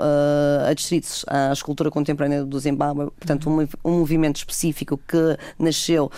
adstritos 0.67 1.25
à 1.29 1.53
escultura 1.53 1.91
contemporânea 1.91 2.43
do 2.43 2.59
Zimbábue, 2.59 3.11
portanto 3.11 3.51
um, 3.51 3.69
um 3.85 3.99
movimento 3.99 4.37
específico 4.37 4.99
que 5.07 5.37
nasceu 5.59 6.11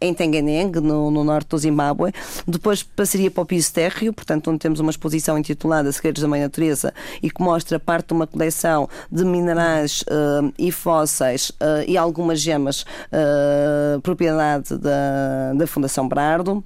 em 0.00 0.14
Tengeneng, 0.14 0.80
no, 0.80 1.10
no, 1.10 1.24
norte 1.24 1.48
do 1.48 1.58
Zimbábue. 1.58 2.12
Depois 2.46 2.82
passaria 2.82 3.30
para 3.30 3.42
o 3.42 3.46
piso 3.46 3.72
térreo, 3.72 4.12
portanto 4.12 4.50
onde 4.50 4.60
temos 4.60 4.78
uma 4.78 4.90
exposição 4.90 5.36
intitulada 5.36 5.90
Segredos 5.90 6.22
da 6.22 6.28
Mãe 6.28 6.40
Natureza 6.40 6.94
e 7.22 7.30
que 7.30 7.42
mostra 7.42 7.80
parte 7.80 8.08
de 8.08 8.14
uma 8.14 8.26
coleção 8.26 8.88
de 9.10 9.24
minerais 9.24 10.04
uh, 10.10 10.52
e 10.58 10.72
fósseis 10.72 11.50
uh, 11.50 11.84
e 11.86 11.96
algumas 11.96 12.40
gemas 12.40 12.82
uh, 12.82 14.00
propriedade 14.00 14.76
da, 14.76 15.52
da 15.54 15.66
Fundação 15.66 16.08
Brardo. 16.08 16.64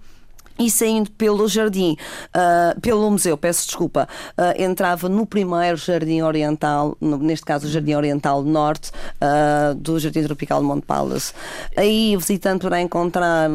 E 0.67 0.71
saindo 0.71 1.11
pelo 1.13 1.49
jardim, 1.49 1.97
uh, 2.29 2.81
pelo 2.81 3.11
museu, 3.11 3.37
peço 3.37 3.67
desculpa, 3.67 4.09
uh, 4.39 4.63
entrava 4.63 5.09
no 5.09 5.27
primeiro 5.27 5.77
jardim 5.77 6.23
oriental, 6.23 6.97
no, 7.01 7.19
neste 7.19 7.45
caso 7.45 7.67
o 7.67 7.71
Jardim 7.71 7.95
Oriental 7.95 8.43
Norte, 8.43 8.91
uh, 8.91 9.75
do 9.75 9.99
Jardim 9.99 10.23
Tropical 10.23 10.61
de 10.61 10.67
Monte 10.67 10.85
Palace. 10.87 11.33
Aí 11.77 12.17
o 12.17 12.21
visitante 12.21 12.63
poderá 12.63 12.81
encontrar 12.81 13.51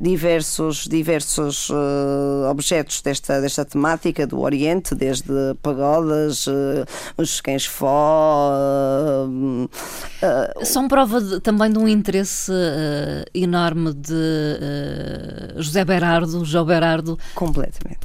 diversos, 0.00 0.86
diversos 0.88 1.70
objetos 2.50 3.00
desta, 3.02 3.40
desta 3.40 3.64
temática 3.64 4.26
do 4.26 4.40
Oriente, 4.40 4.94
desde 4.94 5.54
pagodas, 5.62 6.46
os 7.16 7.40
cães 7.40 7.64
fó. 7.64 9.28
São 10.62 10.88
prova 10.88 11.20
de, 11.20 11.40
também 11.40 11.70
de 11.70 11.78
um 11.78 11.86
interesse 11.86 12.52
enorme 13.34 13.92
de 13.94 15.54
José 15.56 15.84
Beirá 15.84 16.07
Berardo, 16.08 16.44
João 16.44 16.64
Berardo. 16.64 17.18
Completamente. 17.34 17.98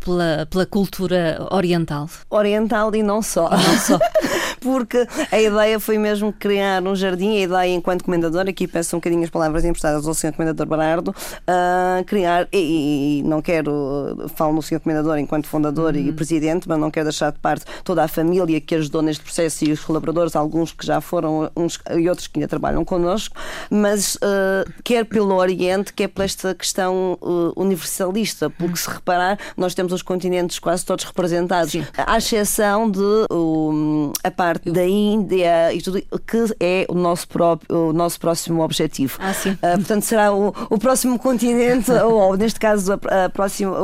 Pela, 0.00 0.46
pela 0.46 0.66
cultura 0.66 1.46
oriental. 1.50 2.08
Oriental 2.28 2.94
e 2.94 3.02
não 3.02 3.22
só. 3.22 3.48
Não 3.50 3.78
só. 3.78 3.98
Porque 4.64 5.06
a 5.30 5.38
ideia 5.38 5.78
foi 5.78 5.98
mesmo 5.98 6.32
criar 6.32 6.82
um 6.82 6.96
jardim, 6.96 7.36
a 7.36 7.40
ideia 7.42 7.74
enquanto 7.74 8.02
comendador, 8.02 8.48
aqui 8.48 8.66
peço 8.66 8.96
um 8.96 8.98
bocadinho 8.98 9.22
as 9.22 9.28
palavras 9.28 9.62
emprestadas 9.62 10.08
ao 10.08 10.14
Sr. 10.14 10.32
Comendador 10.32 10.66
Berardo, 10.66 11.10
uh, 11.10 12.02
criar, 12.06 12.48
e, 12.50 13.18
e, 13.18 13.22
não 13.24 13.42
quero, 13.42 14.26
falo 14.34 14.54
no 14.54 14.62
Sr. 14.62 14.80
Comendador 14.80 15.18
enquanto 15.18 15.46
fundador 15.46 15.94
uhum. 15.94 16.00
e 16.00 16.12
presidente, 16.12 16.66
mas 16.66 16.78
não 16.78 16.90
quero 16.90 17.04
deixar 17.04 17.30
de 17.30 17.38
parte 17.40 17.66
toda 17.84 18.02
a 18.02 18.08
família 18.08 18.58
que 18.58 18.74
ajudou 18.74 19.02
neste 19.02 19.22
processo 19.22 19.66
e 19.66 19.72
os 19.72 19.80
colaboradores, 19.80 20.34
alguns 20.34 20.72
que 20.72 20.86
já 20.86 20.98
foram, 20.98 21.50
uns 21.54 21.78
e 21.94 22.08
outros 22.08 22.26
que 22.26 22.38
ainda 22.38 22.48
trabalham 22.48 22.86
connosco, 22.86 23.36
mas 23.70 24.14
uh, 24.14 24.72
quer 24.82 25.04
pelo 25.04 25.34
Oriente, 25.34 25.92
quer 25.92 26.08
por 26.08 26.24
esta 26.24 26.54
questão 26.54 27.18
uh, 27.20 27.52
universalista, 27.54 28.48
porque 28.48 28.78
se 28.78 28.88
reparar, 28.88 29.38
nós 29.58 29.74
temos 29.74 29.92
os 29.92 30.00
continentes 30.00 30.58
quase 30.58 30.86
todos 30.86 31.04
representados, 31.04 31.72
Sim. 31.72 31.84
à 31.94 32.16
exceção 32.16 32.90
de 32.90 33.26
um, 33.30 34.10
a 34.22 34.30
parte 34.30 34.53
da 34.64 34.86
Índia 34.86 35.72
e 35.72 35.80
tudo, 35.80 36.00
que 36.00 36.44
é 36.60 36.86
o 36.88 36.94
nosso, 36.94 37.28
próprio, 37.28 37.90
o 37.90 37.92
nosso 37.92 38.18
próximo 38.18 38.62
objetivo. 38.62 39.18
Ah, 39.20 39.32
sim. 39.32 39.52
Uh, 39.52 39.76
portanto, 39.76 40.02
será 40.02 40.32
o, 40.32 40.48
o 40.70 40.78
próximo 40.78 41.18
continente, 41.18 41.90
ou, 42.04 42.36
neste 42.36 42.58
caso 42.60 42.92
a, 42.92 43.24
a, 43.24 43.28
próxima, 43.28 43.76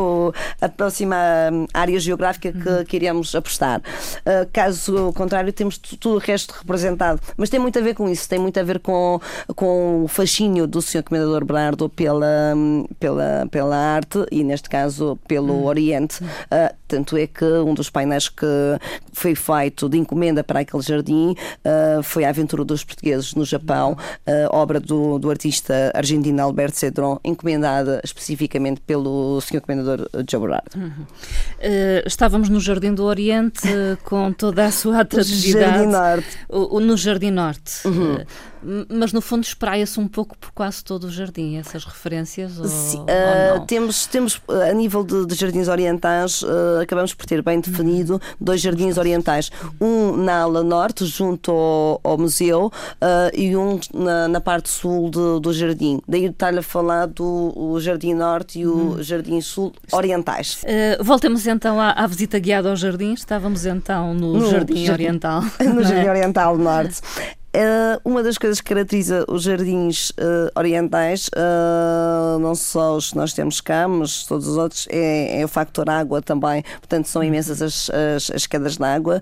a 0.60 0.68
próxima 0.68 1.16
hum, 1.52 1.66
área 1.72 1.98
geográfica 1.98 2.52
que, 2.52 2.68
uhum. 2.68 2.84
que 2.84 2.96
iremos 2.96 3.34
apostar. 3.34 3.80
Uh, 3.80 4.48
caso 4.52 5.12
contrário, 5.14 5.52
temos 5.52 5.78
tudo 5.78 6.16
o 6.16 6.18
resto 6.18 6.54
representado. 6.58 7.20
Mas 7.36 7.48
tem 7.48 7.60
muito 7.60 7.78
a 7.78 7.82
ver 7.82 7.94
com 7.94 8.08
isso, 8.08 8.28
tem 8.28 8.38
muito 8.38 8.58
a 8.58 8.62
ver 8.62 8.80
com, 8.80 9.20
com 9.54 10.04
o 10.04 10.08
fascínio 10.08 10.66
do 10.66 10.80
Sr. 10.82 11.02
Comendador 11.02 11.44
Bernardo 11.44 11.88
pela, 11.88 12.54
hum, 12.54 12.86
pela 12.98 13.30
pela, 13.50 13.76
arte 13.76 14.24
e, 14.30 14.42
neste 14.42 14.68
caso, 14.68 15.18
pelo 15.28 15.52
hum. 15.52 15.64
Oriente. 15.64 16.22
Uh, 16.22 16.74
tanto 16.88 17.16
é 17.16 17.26
que 17.26 17.44
um 17.44 17.74
dos 17.74 17.90
painéis 17.90 18.28
que 18.28 18.46
foi 19.12 19.34
feito 19.34 19.88
de 19.88 19.98
encomenda 19.98 20.42
para 20.42 20.59
aquele 20.60 20.82
jardim 20.82 21.32
uh, 21.32 22.02
foi 22.02 22.24
a 22.24 22.28
Aventura 22.28 22.64
dos 22.64 22.84
Portugueses 22.84 23.34
no 23.34 23.44
Japão, 23.44 23.96
uh, 24.26 24.56
obra 24.56 24.80
do, 24.80 25.18
do 25.18 25.30
artista 25.30 25.90
argentino 25.94 26.42
Alberto 26.42 26.76
Cedron, 26.76 27.18
encomendada 27.24 28.00
especificamente 28.04 28.80
pelo 28.80 29.40
Sr. 29.40 29.60
Comendador 29.60 30.08
Joe 30.28 30.40
Berardo. 30.40 30.76
Uhum. 30.76 30.90
Uh, 30.90 32.06
estávamos 32.06 32.48
no 32.48 32.60
Jardim 32.60 32.94
do 32.94 33.04
Oriente 33.04 33.68
com 34.04 34.32
toda 34.32 34.66
a 34.66 34.70
sua 34.70 35.00
atratividade. 35.00 35.78
Jardim 35.78 35.90
Norte. 35.90 36.38
O, 36.48 36.76
o, 36.76 36.80
no 36.80 36.96
Jardim 36.96 37.30
Norte. 37.30 37.86
Uhum 37.86 38.18
mas 38.88 39.12
no 39.12 39.20
fundo 39.20 39.44
espraia-se 39.44 39.98
um 39.98 40.06
pouco 40.06 40.36
por 40.36 40.50
quase 40.52 40.84
todo 40.84 41.04
o 41.04 41.10
jardim, 41.10 41.56
essas 41.56 41.84
referências? 41.84 42.58
Ou, 42.58 42.66
Sim, 42.66 42.98
ou 42.98 43.62
uh, 43.62 43.66
temos, 43.66 44.06
temos, 44.06 44.40
a 44.48 44.72
nível 44.72 45.04
de, 45.04 45.26
de 45.26 45.34
jardins 45.34 45.68
orientais, 45.68 46.42
uh, 46.42 46.80
acabamos 46.82 47.14
por 47.14 47.26
ter 47.26 47.42
bem 47.42 47.60
definido 47.60 48.14
uhum. 48.14 48.20
dois 48.40 48.60
jardins 48.60 48.98
orientais. 48.98 49.50
Um 49.80 50.16
na 50.16 50.42
ala 50.42 50.62
norte, 50.62 51.04
junto 51.06 51.50
ao, 51.50 52.00
ao 52.02 52.18
museu, 52.18 52.66
uh, 52.66 53.36
e 53.36 53.56
um 53.56 53.80
na, 53.94 54.28
na, 54.28 54.40
parte 54.40 54.68
sul 54.68 55.10
de, 55.10 55.40
do 55.40 55.52
jardim. 55.52 56.00
Daí 56.06 56.26
estar 56.26 56.56
a 56.56 56.62
falar 56.62 57.06
do 57.06 57.78
Jardim 57.80 58.14
Norte 58.14 58.60
e 58.60 58.66
o 58.66 58.74
uhum. 58.74 59.02
Jardim 59.02 59.40
Sul 59.40 59.72
orientais. 59.92 60.62
voltemos 61.00 61.46
então 61.46 61.80
à, 61.80 61.90
à, 61.92 62.06
visita 62.06 62.38
guiada 62.38 62.70
ao 62.70 62.76
jardim. 62.76 63.12
Estávamos 63.12 63.64
então 63.66 64.14
no, 64.14 64.34
no 64.34 64.50
Jardim, 64.50 64.84
jardim 64.84 64.92
Oriental. 64.92 65.42
No 65.60 65.82
Jardim 65.82 66.06
é? 66.06 66.10
Oriental 66.10 66.58
Norte. 66.58 67.00
Uh, 67.52 67.98
uma 68.04 68.22
das 68.22 68.38
coisas 68.38 68.60
que 68.60 68.68
caracteriza 68.68 69.24
os 69.26 69.42
jardins 69.42 70.10
uh, 70.10 70.52
orientais, 70.54 71.28
uh, 71.28 72.38
não 72.38 72.54
só 72.54 72.94
os 72.94 73.10
que 73.10 73.16
nós 73.16 73.32
temos 73.32 73.60
cá, 73.60 73.88
mas 73.88 74.24
todos 74.24 74.46
os 74.46 74.56
outros, 74.56 74.86
é, 74.88 75.40
é 75.40 75.44
o 75.44 75.48
factor 75.48 75.90
água 75.90 76.22
também. 76.22 76.62
Portanto, 76.78 77.06
são 77.06 77.24
imensas 77.24 77.60
as, 77.60 77.90
as, 77.90 78.30
as 78.30 78.46
quedas 78.46 78.76
de 78.76 78.84
água, 78.84 79.20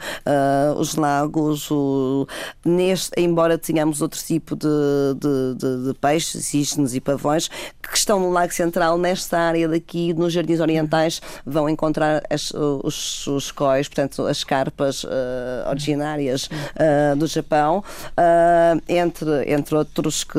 os 0.77 0.95
lagos, 0.95 1.71
o, 1.71 2.27
neste, 2.65 3.19
embora 3.19 3.57
tenhamos 3.57 4.03
outro 4.03 4.21
tipo 4.21 4.55
de, 4.55 4.69
de, 5.17 5.55
de, 5.55 5.87
de 5.87 5.95
peixes, 5.99 6.45
cisnes 6.45 6.95
e 6.95 7.01
pavões, 7.01 7.49
que 7.49 7.97
estão 7.97 8.21
no 8.21 8.31
Lago 8.31 8.53
Central, 8.53 8.99
nesta 8.99 9.39
área 9.39 9.67
daqui, 9.67 10.13
nos 10.13 10.35
jardins 10.35 10.61
orientais, 10.61 11.23
vão 11.47 11.67
encontrar 11.67 12.23
as, 12.29 12.53
os, 12.53 13.27
os 13.27 13.51
cois, 13.51 13.89
portanto, 13.89 14.27
as 14.27 14.45
carpas 14.45 15.07
originárias 15.71 16.51
do 17.17 17.27
Japão 17.27 17.83
uh, 18.19 18.83
entre, 18.89 19.53
entre 19.53 19.77
outros 19.77 20.25
que 20.25 20.39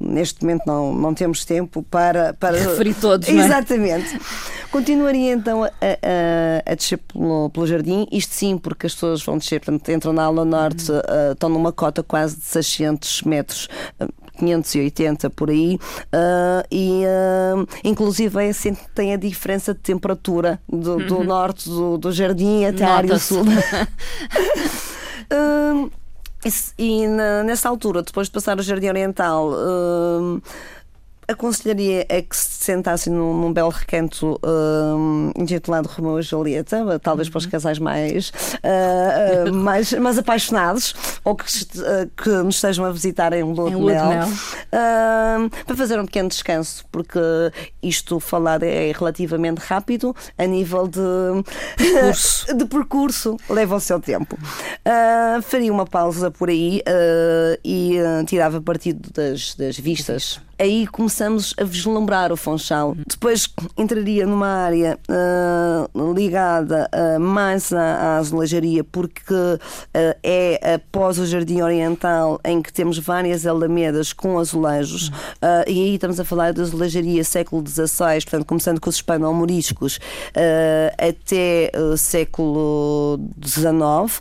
neste 0.00 0.42
momento 0.42 0.64
não, 0.66 0.92
não 0.92 1.14
temos 1.14 1.44
tempo 1.44 1.84
para. 1.84 2.34
para... 2.34 2.58
Referir 2.58 2.94
todos, 2.94 3.28
é? 3.28 3.32
Exatamente. 3.32 4.20
Continuaria 4.70 5.32
então 5.32 5.62
a, 5.64 5.68
a, 5.68 6.72
a 6.72 6.74
descer 6.74 6.98
pelo, 6.98 7.50
pelo, 7.50 7.66
jardim, 7.66 8.06
isto 8.10 8.34
sim, 8.34 8.58
porque 8.58 8.86
as 8.86 8.94
pessoas 8.94 9.22
vão 9.22 9.38
descer, 9.38 9.60
portanto, 9.60 9.88
entram 9.90 10.12
na 10.12 10.24
ala 10.24 10.44
norte, 10.44 10.90
uh, 10.90 11.32
estão 11.32 11.48
numa 11.48 11.72
cota 11.72 12.02
quase 12.02 12.36
de 12.36 12.44
600 12.44 13.22
metros. 13.22 13.68
Uh, 14.00 14.08
580 14.38 15.28
por 15.28 15.50
aí, 15.50 15.74
uh, 15.74 16.64
e 16.70 17.02
uh, 17.04 17.68
inclusive 17.84 18.42
é 18.42 18.48
assim 18.48 18.74
tem 18.94 19.12
a 19.12 19.18
diferença 19.18 19.74
de 19.74 19.80
temperatura 19.80 20.58
do, 20.66 20.96
do 20.96 21.18
uhum. 21.18 21.24
norte 21.24 21.68
do, 21.68 21.98
do 21.98 22.10
jardim 22.10 22.64
até 22.64 22.84
a 22.84 22.94
área 22.94 23.18
sul. 23.18 23.42
uh, 23.42 23.46
E, 26.78 27.06
na, 27.06 27.42
nessa 27.42 27.68
altura, 27.68 28.02
depois 28.02 28.28
de 28.28 28.32
passar 28.32 28.58
o 28.58 28.62
Jardim 28.62 28.88
Oriental, 28.88 29.50
uh, 29.50 30.42
aconselharia 31.30 32.04
é 32.08 32.20
que 32.20 32.36
se 32.36 32.64
sentassem 32.64 33.12
num, 33.12 33.34
num 33.34 33.52
belo 33.52 33.70
recanto 33.70 34.38
uh, 34.44 35.32
intitulado 35.36 35.88
Romeu 35.88 36.18
e 36.18 36.22
Julieta, 36.22 36.98
talvez 36.98 37.28
para 37.28 37.38
os 37.38 37.44
uhum. 37.44 37.50
casais 37.50 37.78
mais, 37.78 38.30
uh, 38.30 39.52
mais, 39.52 39.92
mais 39.92 40.18
apaixonados 40.18 40.94
ou 41.24 41.34
que, 41.36 41.44
uh, 41.44 42.10
que 42.16 42.28
nos 42.28 42.56
estejam 42.56 42.84
a 42.84 42.92
visitar 42.92 43.32
em 43.32 43.42
Lua 43.42 43.70
de 43.70 43.76
Mel, 43.76 44.28
para 45.66 45.76
fazer 45.76 45.98
um 45.98 46.04
pequeno 46.04 46.28
descanso, 46.28 46.84
porque 46.90 47.20
isto 47.82 48.18
falar 48.20 48.62
é 48.62 48.92
relativamente 48.92 49.58
rápido 49.58 50.14
a 50.36 50.46
nível 50.46 50.88
de 50.88 51.00
percurso, 51.76 52.46
de 52.56 52.64
percurso 52.66 53.36
leva 53.48 53.76
o 53.76 53.80
seu 53.80 54.00
tempo. 54.00 54.36
faria 55.42 55.72
uma 55.72 55.86
pausa 55.86 56.30
por 56.30 56.48
aí 56.48 56.82
e 57.64 57.96
tirava 58.26 58.60
partido 58.60 59.10
das, 59.12 59.54
das 59.54 59.78
vistas 59.78 60.40
aí 60.60 60.86
começamos 60.86 61.54
a 61.58 61.64
vislumbrar 61.64 62.30
o 62.30 62.36
Funchal. 62.36 62.94
Depois 63.06 63.48
entraria 63.78 64.26
numa 64.26 64.46
área 64.46 64.98
uh, 65.08 66.12
ligada 66.12 66.88
uh, 66.92 67.18
mais 67.18 67.72
à, 67.72 67.80
à 67.80 68.16
azulejaria, 68.18 68.84
porque 68.84 69.32
uh, 69.32 69.58
é 70.22 70.74
após 70.74 71.18
o 71.18 71.26
Jardim 71.26 71.62
Oriental 71.62 72.38
em 72.44 72.60
que 72.60 72.72
temos 72.72 72.98
várias 72.98 73.46
alamedas 73.46 74.12
com 74.12 74.38
azulejos, 74.38 75.10
e 75.66 75.70
aí 75.70 75.94
estamos 75.94 76.20
a 76.20 76.24
falar 76.24 76.52
de 76.52 76.60
azulejaria 76.60 77.24
século 77.24 77.64
XVI, 77.66 78.22
portanto, 78.22 78.44
começando 78.44 78.80
com 78.80 78.90
os 78.90 78.96
hispano-moriscos 78.96 79.98
até 80.98 81.70
século 81.96 83.18
XIX 83.42 84.20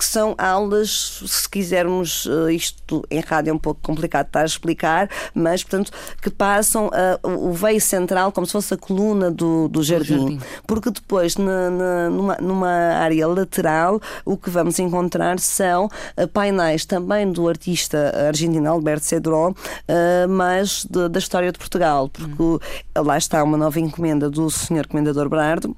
que 0.00 0.06
são 0.06 0.34
aulas, 0.38 1.22
se 1.26 1.46
quisermos, 1.46 2.26
eh, 2.26 2.54
isto 2.54 3.04
em 3.10 3.20
rádio 3.20 3.50
é 3.50 3.52
um 3.52 3.58
pouco 3.58 3.82
complicado 3.82 4.28
estar 4.28 4.40
a 4.40 4.46
explicar, 4.46 5.10
mas, 5.34 5.62
portanto, 5.62 5.92
que 6.22 6.30
passam 6.30 6.86
uh, 6.86 7.28
o 7.28 7.52
veio 7.52 7.78
central 7.82 8.32
como 8.32 8.46
se 8.46 8.52
fosse 8.52 8.72
a 8.72 8.78
coluna 8.78 9.30
do, 9.30 9.68
do 9.68 9.82
jardim. 9.82 10.18
jardim. 10.18 10.40
Porque 10.66 10.90
depois, 10.90 11.36
na, 11.36 11.68
na, 11.68 12.08
numa, 12.08 12.36
numa 12.40 12.70
área 12.70 13.28
lateral, 13.28 14.00
o 14.24 14.38
que 14.38 14.48
vamos 14.48 14.78
encontrar 14.78 15.38
são 15.38 15.84
uh, 15.84 16.26
painéis 16.28 16.86
também 16.86 17.30
do 17.30 17.46
artista 17.46 18.26
argentino 18.26 18.70
Alberto 18.70 19.04
Cedrón, 19.04 19.50
uh, 19.50 20.28
mas 20.30 20.86
de, 20.88 21.10
da 21.10 21.18
história 21.18 21.52
de 21.52 21.58
Portugal, 21.58 22.08
porque 22.08 22.42
hum. 22.42 22.58
lá 22.96 23.18
está 23.18 23.44
uma 23.44 23.58
nova 23.58 23.78
encomenda 23.78 24.30
do 24.30 24.48
Sr. 24.50 24.88
Comendador 24.88 25.28
Brardo 25.28 25.76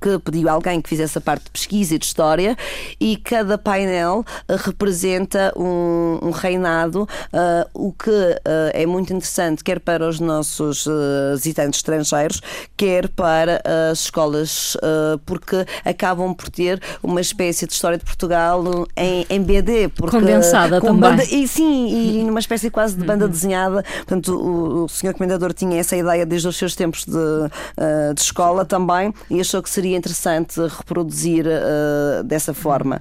que 0.00 0.18
pediu 0.18 0.48
alguém 0.48 0.80
que 0.80 0.88
fizesse 0.88 1.18
a 1.18 1.20
parte 1.20 1.44
de 1.44 1.50
pesquisa 1.50 1.94
e 1.94 1.98
de 1.98 2.04
história 2.04 2.56
e 3.00 3.16
cada 3.16 3.58
painel 3.58 4.24
uh, 4.48 4.56
representa 4.56 5.52
um, 5.56 6.18
um 6.22 6.30
reinado, 6.30 7.02
uh, 7.02 7.68
o 7.74 7.92
que 7.92 8.10
uh, 8.10 8.70
é 8.72 8.86
muito 8.86 9.12
interessante 9.12 9.62
quer 9.62 9.80
para 9.80 10.08
os 10.08 10.20
nossos 10.20 10.86
visitantes 11.34 11.78
estrangeiros, 11.78 12.40
quer 12.76 13.08
para 13.08 13.60
as 13.90 14.00
escolas, 14.00 14.76
porque 15.26 15.64
acabam 15.84 16.34
por 16.34 16.48
ter 16.48 16.80
uma 17.02 17.20
espécie 17.20 17.66
de 17.66 17.72
história 17.72 17.98
de 17.98 18.04
Portugal 18.04 18.62
em, 18.96 19.26
em 19.28 19.42
BD. 19.42 19.88
Porque, 19.88 20.18
Condensada 20.18 20.80
também. 20.80 21.10
Banda, 21.10 21.24
e 21.24 21.46
sim, 21.46 22.18
e 22.20 22.24
numa 22.24 22.40
espécie 22.40 22.70
quase 22.70 22.96
de 22.96 23.04
banda 23.04 23.28
desenhada. 23.28 23.82
Portanto, 23.96 24.34
o, 24.34 24.84
o 24.84 24.88
senhor 24.88 25.14
comendador 25.14 25.52
tinha 25.52 25.78
essa 25.78 25.96
ideia 25.96 26.24
desde 26.24 26.48
os 26.48 26.56
seus 26.56 26.74
tempos 26.74 27.04
de, 27.04 28.14
de 28.14 28.20
escola 28.20 28.64
também 28.64 29.12
e 29.30 29.40
achou 29.40 29.62
que 29.62 29.70
seria 29.74 29.96
interessante 29.96 30.60
reproduzir 30.60 31.46
uh, 31.46 32.22
dessa 32.24 32.54
forma. 32.54 33.00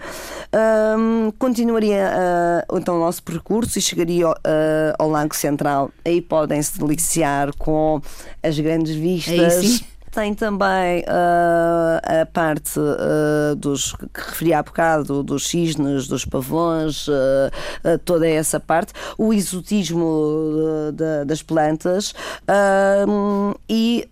Um, 0.98 1.32
continuaria 1.38 2.12
uh, 2.70 2.78
então 2.78 2.98
o 2.98 3.00
nosso 3.00 3.22
percurso 3.24 3.78
e 3.78 3.82
chegaria 3.82 4.30
uh, 4.30 4.34
ao 4.98 5.10
Lago 5.10 5.36
Central. 5.36 5.92
Aí 6.04 6.22
podem-se 6.22 6.80
deliciar 6.80 7.54
com 7.58 8.02
as 8.42 8.60
grandes 8.60 8.96
vistas 8.96 9.84
tem 10.14 10.34
também 10.34 11.02
uh, 11.02 12.22
a 12.22 12.26
parte 12.26 12.80
uh, 12.80 13.56
dos 13.56 13.94
que 13.94 14.08
referi 14.14 14.54
há 14.54 14.62
bocado, 14.62 15.24
dos 15.24 15.48
cisnes, 15.48 16.08
dos 16.08 16.24
pavões, 16.24 17.08
uh, 17.08 17.98
toda 18.06 18.28
essa 18.28 18.60
parte, 18.60 18.94
o 19.18 19.34
exotismo 19.34 20.92
de, 20.94 21.26
das 21.26 21.42
plantas 21.42 22.14
e 23.68 24.08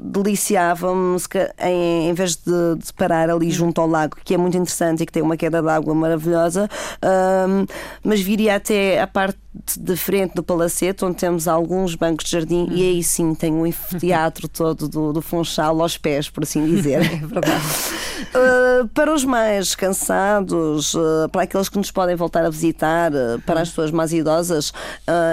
deliciava-me 0.00 1.18
em, 1.60 2.08
em 2.08 2.14
vez 2.14 2.36
de, 2.36 2.76
de, 2.76 2.92
parar 2.94 3.30
ali 3.30 3.50
junto 3.50 3.80
ao 3.80 3.86
lago, 3.86 4.16
que 4.24 4.34
é 4.34 4.38
muito 4.38 4.56
interessante 4.56 5.02
e 5.02 5.06
que 5.06 5.12
tem 5.12 5.22
uma 5.22 5.36
queda 5.36 5.60
de 5.60 5.68
água 5.68 5.94
maravilhosa, 5.94 6.68
mas 8.02 8.20
viria 8.20 8.56
até 8.56 9.00
a 9.00 9.06
parte 9.06 9.38
de 9.78 9.96
frente 9.96 10.34
do 10.34 10.42
palacete, 10.42 11.04
onde 11.04 11.16
temos 11.16 11.48
alguns 11.48 11.94
bancos 11.94 12.26
de 12.26 12.32
jardim, 12.32 12.68
e 12.70 12.82
aí 12.82 13.02
sim 13.02 13.34
tem 13.34 13.52
um 13.52 13.70
teatro 13.98 14.46
todo 14.48 14.88
do, 14.88 15.12
do 15.12 15.22
Funchal 15.22 15.80
aos 15.80 15.96
pés, 15.96 16.28
por 16.28 16.42
assim 16.42 16.64
dizer. 16.64 16.98
É 17.08 17.26
verdade. 17.26 17.62
Uh, 18.28 18.88
para 18.88 19.14
os 19.14 19.24
mais 19.24 19.74
cansados, 19.74 20.94
uh, 20.94 21.28
para 21.30 21.42
aqueles 21.42 21.68
que 21.68 21.78
nos 21.78 21.90
podem 21.90 22.14
voltar 22.16 22.44
a 22.44 22.50
visitar, 22.50 23.12
uh, 23.12 23.40
para 23.46 23.62
as 23.62 23.70
pessoas 23.70 23.90
mais 23.90 24.12
idosas, 24.12 24.72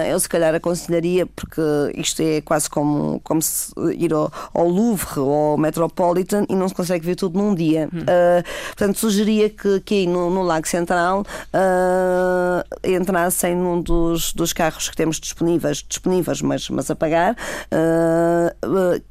eu 0.10 0.20
se 0.20 0.30
calhar 0.30 0.54
aconselharia, 0.56 1.26
porque 1.26 1.62
isto 1.96 2.22
é 2.22 2.42
quase 2.42 2.70
como, 2.70 3.20
como 3.24 3.42
se 3.42 3.72
ir 3.98 4.14
ao, 4.14 4.32
ao 4.54 4.68
Louvre 4.68 5.20
ou 5.20 5.52
ao 5.52 5.58
Metropolitan 5.58 6.46
e 6.50 6.56
não 6.56 6.68
se 6.68 6.76
consegue 6.76 7.06
ver 7.06 7.16
tudo 7.16 7.38
num 7.38 7.54
dia. 7.54 7.90
Hum. 7.94 8.06
portanto, 8.68 9.00
sugeria 9.00 9.50
que 9.50 9.76
aqui 9.76 10.08
no, 10.08 10.30
no 10.30 10.44
Lago 10.44 10.68
Central 10.68 11.26
entrassem 12.84 13.56
num 13.56 13.82
dos, 13.82 14.15
dos 14.34 14.54
carros 14.54 14.90
que 14.90 14.96
temos 14.96 15.20
disponíveis, 15.20 15.84
disponíveis 15.88 16.42
mas, 16.42 16.70
mas 16.70 16.92
a 16.92 16.96
pagar, 16.96 17.36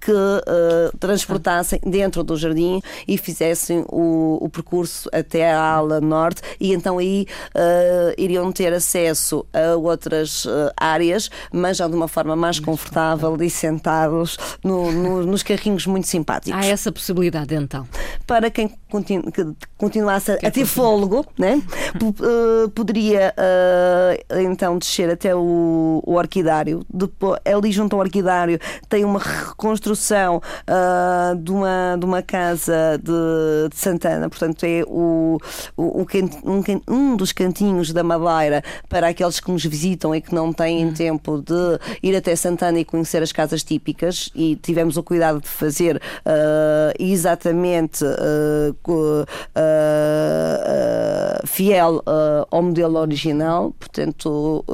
que 0.00 0.12
transportassem 0.98 1.80
dentro 1.84 2.22
do 2.22 2.36
jardim 2.36 2.80
e 3.06 3.16
fizessem 3.18 3.84
o, 3.88 4.38
o 4.40 4.48
percurso 4.48 5.08
até 5.12 5.52
a 5.52 5.60
ala 5.60 6.00
norte 6.00 6.42
e 6.60 6.72
então 6.72 6.98
aí 6.98 7.26
uh, 7.54 8.14
iriam 8.16 8.50
ter 8.52 8.72
acesso 8.72 9.46
a 9.52 9.76
outras 9.76 10.44
uh, 10.44 10.70
áreas, 10.76 11.30
mas 11.52 11.78
já 11.78 11.88
de 11.88 11.94
uma 11.94 12.08
forma 12.08 12.36
mais 12.36 12.60
confortável 12.60 13.36
e 13.40 13.50
sentados 13.50 14.36
no, 14.62 14.90
no, 14.92 15.26
nos 15.26 15.42
carrinhos 15.42 15.86
muito 15.86 16.06
simpáticos. 16.06 16.58
Há 16.58 16.66
essa 16.66 16.92
possibilidade 16.92 17.54
então? 17.54 17.86
Para 18.26 18.50
quem 18.50 18.70
continu, 18.90 19.30
que 19.30 19.46
continuasse 19.76 20.32
a, 20.32 20.34
a 20.34 20.50
ter 20.50 20.64
fôlego, 20.64 21.26
né? 21.38 21.62
Uh, 22.04 22.68
poderia 22.70 23.34
então 24.42 24.78
descer 24.78 24.93
até 25.02 25.34
o, 25.34 26.02
o 26.04 26.14
Orquidário. 26.14 26.84
Depois, 26.92 27.40
ali 27.44 27.72
junto 27.72 27.94
ao 27.94 28.00
Orquidário 28.00 28.58
tem 28.88 29.04
uma 29.04 29.18
reconstrução 29.18 30.40
de, 31.42 31.50
uma, 31.50 31.96
de 31.98 32.04
uma 32.04 32.22
casa 32.22 32.98
de, 33.02 33.68
de 33.70 33.76
Santana, 33.76 34.28
portanto 34.28 34.64
é 34.64 34.82
o, 34.86 35.38
o, 35.76 36.06
um, 36.44 36.62
um, 36.88 37.16
dos 37.16 37.32
cantinhos 37.32 37.92
da 37.92 38.02
Madeira 38.02 38.62
para 38.88 39.08
aqueles 39.08 39.40
que 39.40 39.50
nos 39.50 39.64
visitam 39.64 40.14
e 40.14 40.20
que 40.20 40.34
não 40.34 40.52
têm 40.52 40.86
hum. 40.86 40.92
tempo 40.92 41.40
de 41.40 41.78
ir 42.02 42.14
até 42.16 42.36
Santana 42.36 42.78
e 42.78 42.84
conhecer 42.84 43.22
as 43.22 43.32
casas 43.32 43.62
típicas 43.62 44.30
e 44.34 44.56
tivemos 44.56 44.96
o 44.96 45.02
cuidado 45.02 45.40
de 45.40 45.48
fazer 45.48 45.96
uh, 45.96 46.92
exatamente 46.98 48.04
uh, 48.04 48.76
uh, 48.88 49.34
fiel 51.46 52.02
ao 52.50 52.62
modelo 52.62 52.98
original, 52.98 53.72
portanto 53.78 54.64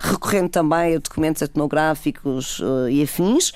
recorrendo 0.00 0.50
também 0.50 0.96
a 0.96 0.98
documentos 0.98 1.42
etnográficos 1.42 2.60
e 2.90 3.02
afins. 3.02 3.52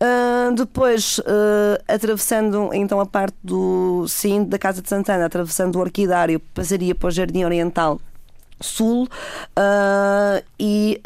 Uh, 0.00 0.54
depois, 0.54 1.18
uh, 1.18 1.82
atravessando 1.88 2.70
então 2.72 3.00
a 3.00 3.06
parte 3.06 3.36
do 3.42 4.06
sim 4.06 4.44
da 4.44 4.56
Casa 4.56 4.80
de 4.80 4.88
Santana, 4.88 5.26
atravessando 5.26 5.74
o 5.74 5.80
Orquidário, 5.80 6.38
passaria 6.54 6.94
para 6.94 7.08
o 7.08 7.10
Jardim 7.10 7.42
Oriental 7.42 8.00
Sul 8.60 9.04
uh, 9.04 10.44
e 10.58 11.00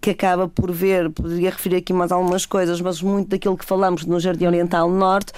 que 0.00 0.10
acaba 0.10 0.48
por 0.48 0.70
ver, 0.70 1.10
poderia 1.10 1.50
referir 1.50 1.76
aqui 1.76 1.92
mais 1.92 2.12
algumas 2.12 2.44
coisas, 2.44 2.80
mas 2.80 3.00
muito 3.00 3.28
daquilo 3.28 3.56
que 3.56 3.64
falamos 3.64 4.04
no 4.04 4.20
Jardim 4.20 4.46
Oriental 4.46 4.90
Norte 4.90 5.32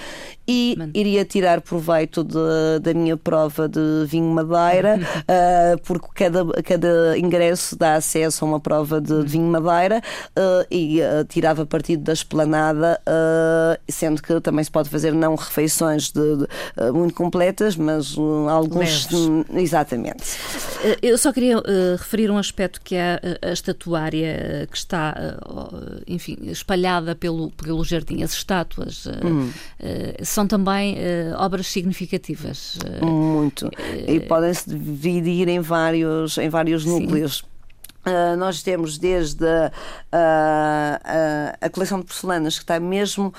e 0.47 0.75
Mano. 0.77 0.91
iria 0.93 1.23
tirar 1.23 1.61
proveito 1.61 2.23
de, 2.23 2.79
da 2.81 2.93
minha 2.93 3.15
prova 3.15 3.69
de 3.69 4.05
vinho 4.05 4.29
Madeira, 4.31 4.99
uh, 4.99 5.79
porque 5.85 6.07
cada, 6.13 6.45
cada 6.63 7.17
ingresso 7.17 7.77
dá 7.77 7.95
acesso 7.95 8.43
a 8.43 8.47
uma 8.47 8.59
prova 8.59 8.99
de, 8.99 9.23
de 9.23 9.31
vinho 9.31 9.45
Madeira 9.45 10.01
uh, 10.37 10.65
e 10.69 10.99
uh, 10.99 11.23
tirava 11.25 11.65
partido 11.65 12.03
da 12.03 12.13
esplanada, 12.13 12.99
sendo 13.87 14.21
que 14.21 14.39
também 14.41 14.63
se 14.63 14.71
pode 14.71 14.89
fazer 14.89 15.13
não 15.13 15.35
refeições 15.35 16.11
de, 16.11 16.37
de 16.37 16.91
muito 16.91 17.13
completas, 17.13 17.75
mas 17.75 18.15
alguns. 18.49 19.09
Leves. 19.09 19.45
Exatamente. 19.55 20.23
Eu 21.01 21.17
só 21.17 21.31
queria 21.31 21.61
referir 21.97 22.29
um 22.31 22.37
aspecto 22.37 22.81
que 22.81 22.95
é 22.95 23.19
a 23.41 23.51
estatuária 23.51 24.40
que 24.69 24.77
está, 24.77 25.15
enfim, 26.07 26.37
espalhada 26.43 27.15
pelo, 27.15 27.51
pelo 27.51 27.83
jardim, 27.83 28.23
as 28.23 28.33
estátuas. 28.33 29.07
Hum. 29.07 29.51
São 30.23 30.47
também 30.47 30.95
uh, 30.95 31.37
obras 31.37 31.67
significativas. 31.67 32.77
Muito. 33.01 33.67
Uh, 33.67 34.11
e 34.11 34.19
podem-se 34.19 34.69
dividir 34.69 35.47
em 35.47 35.59
vários, 35.59 36.37
em 36.37 36.49
vários 36.49 36.85
núcleos. 36.85 37.43
Uh, 38.05 38.35
nós 38.35 38.63
temos 38.63 38.97
desde 38.97 39.45
uh, 39.45 39.69
uh, 39.69 41.57
a 41.61 41.69
coleção 41.69 41.99
de 41.99 42.05
porcelanas 42.05 42.57
que 42.57 42.63
está 42.63 42.79
mesmo 42.79 43.31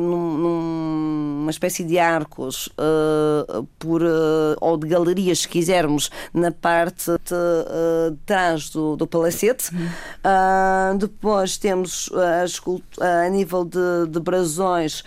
num, 0.00 0.38
numa 0.38 1.50
espécie 1.50 1.84
de 1.84 1.98
arcos 1.98 2.70
por, 3.78 4.02
ou 4.60 4.76
de 4.76 4.88
galerias, 4.88 5.40
se 5.40 5.48
quisermos, 5.48 6.10
na 6.32 6.50
parte 6.50 7.10
de, 7.10 8.16
trás 8.24 8.70
do, 8.70 8.96
do 8.96 9.06
palacete. 9.06 9.70
Uhum. 9.74 10.96
depois 10.96 11.56
temos 11.56 12.10
a, 13.00 13.24
a 13.24 13.28
nível 13.28 13.64
de, 13.64 14.06
de 14.08 14.20
brasões, 14.20 15.04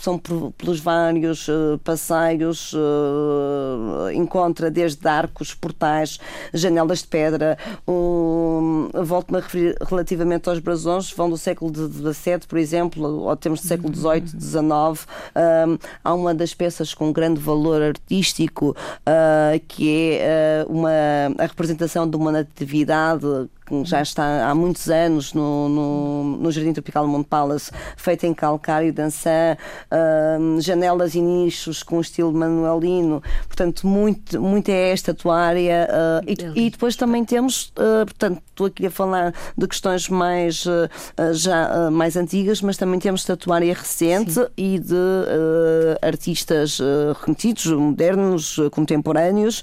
são 0.00 0.18
por, 0.18 0.52
pelos 0.52 0.80
vários 0.80 1.46
passeios, 1.84 2.72
encontra 4.14 4.70
desde 4.70 5.06
arcos, 5.06 5.54
portais, 5.54 6.18
janelas 6.54 7.00
de 7.00 7.08
pedra 7.08 7.58
um, 7.92 8.88
volto-me 9.02 9.38
a 9.38 9.40
referir 9.40 9.76
relativamente 9.84 10.48
aos 10.48 10.58
brasões, 10.58 11.12
vão 11.12 11.28
do 11.28 11.36
século 11.36 11.72
XVII, 11.74 12.40
por 12.46 12.58
exemplo, 12.58 13.04
ou 13.04 13.36
temos 13.36 13.60
do 13.60 13.66
século 13.66 13.94
XVIII, 13.94 14.40
XIX. 14.40 14.62
Um, 14.62 15.78
há 16.04 16.14
uma 16.14 16.34
das 16.34 16.54
peças 16.54 16.94
com 16.94 17.12
grande 17.12 17.40
valor 17.40 17.82
artístico 17.82 18.70
uh, 18.70 19.60
que 19.66 20.18
é 20.20 20.64
uh, 20.66 20.72
uma, 20.72 20.90
a 21.38 21.46
representação 21.46 22.08
de 22.08 22.16
uma 22.16 22.30
natividade 22.30 23.26
já 23.84 24.02
está 24.02 24.48
há 24.48 24.54
muitos 24.54 24.88
anos 24.88 25.32
no, 25.32 25.68
no, 25.68 26.24
no 26.38 26.50
Jardim 26.50 26.72
Tropical 26.72 27.06
Monte 27.06 27.26
Palace, 27.26 27.70
feita 27.96 28.26
em 28.26 28.34
calcário, 28.34 28.92
dançã, 28.92 29.56
uh, 29.90 30.60
janelas 30.60 31.14
e 31.14 31.20
nichos 31.20 31.82
com 31.82 32.00
estilo 32.00 32.32
manuelino, 32.32 33.22
portanto, 33.46 33.86
muito, 33.86 34.40
muito 34.40 34.68
é 34.70 34.90
esta 34.90 35.12
atuária. 35.12 35.88
Uh, 35.90 36.54
e, 36.56 36.66
e, 36.66 36.70
depois 36.70 36.96
também 36.96 37.24
temos, 37.24 37.72
uh, 37.76 38.04
portanto, 38.04 38.42
estou 38.50 38.66
aqui 38.66 38.86
a 38.86 38.90
falar 38.90 39.34
de 39.56 39.66
questões 39.66 40.08
mais, 40.08 40.66
já, 41.32 41.90
mais 41.90 42.14
antigas, 42.14 42.60
mas 42.60 42.76
também 42.76 43.00
temos 43.00 43.24
tatuária 43.24 43.72
recente 43.72 44.32
Sim. 44.32 44.46
e 44.54 44.78
de 44.78 44.94
artistas 46.02 46.78
remetidos, 47.22 47.66
modernos, 47.66 48.56
contemporâneos 48.70 49.62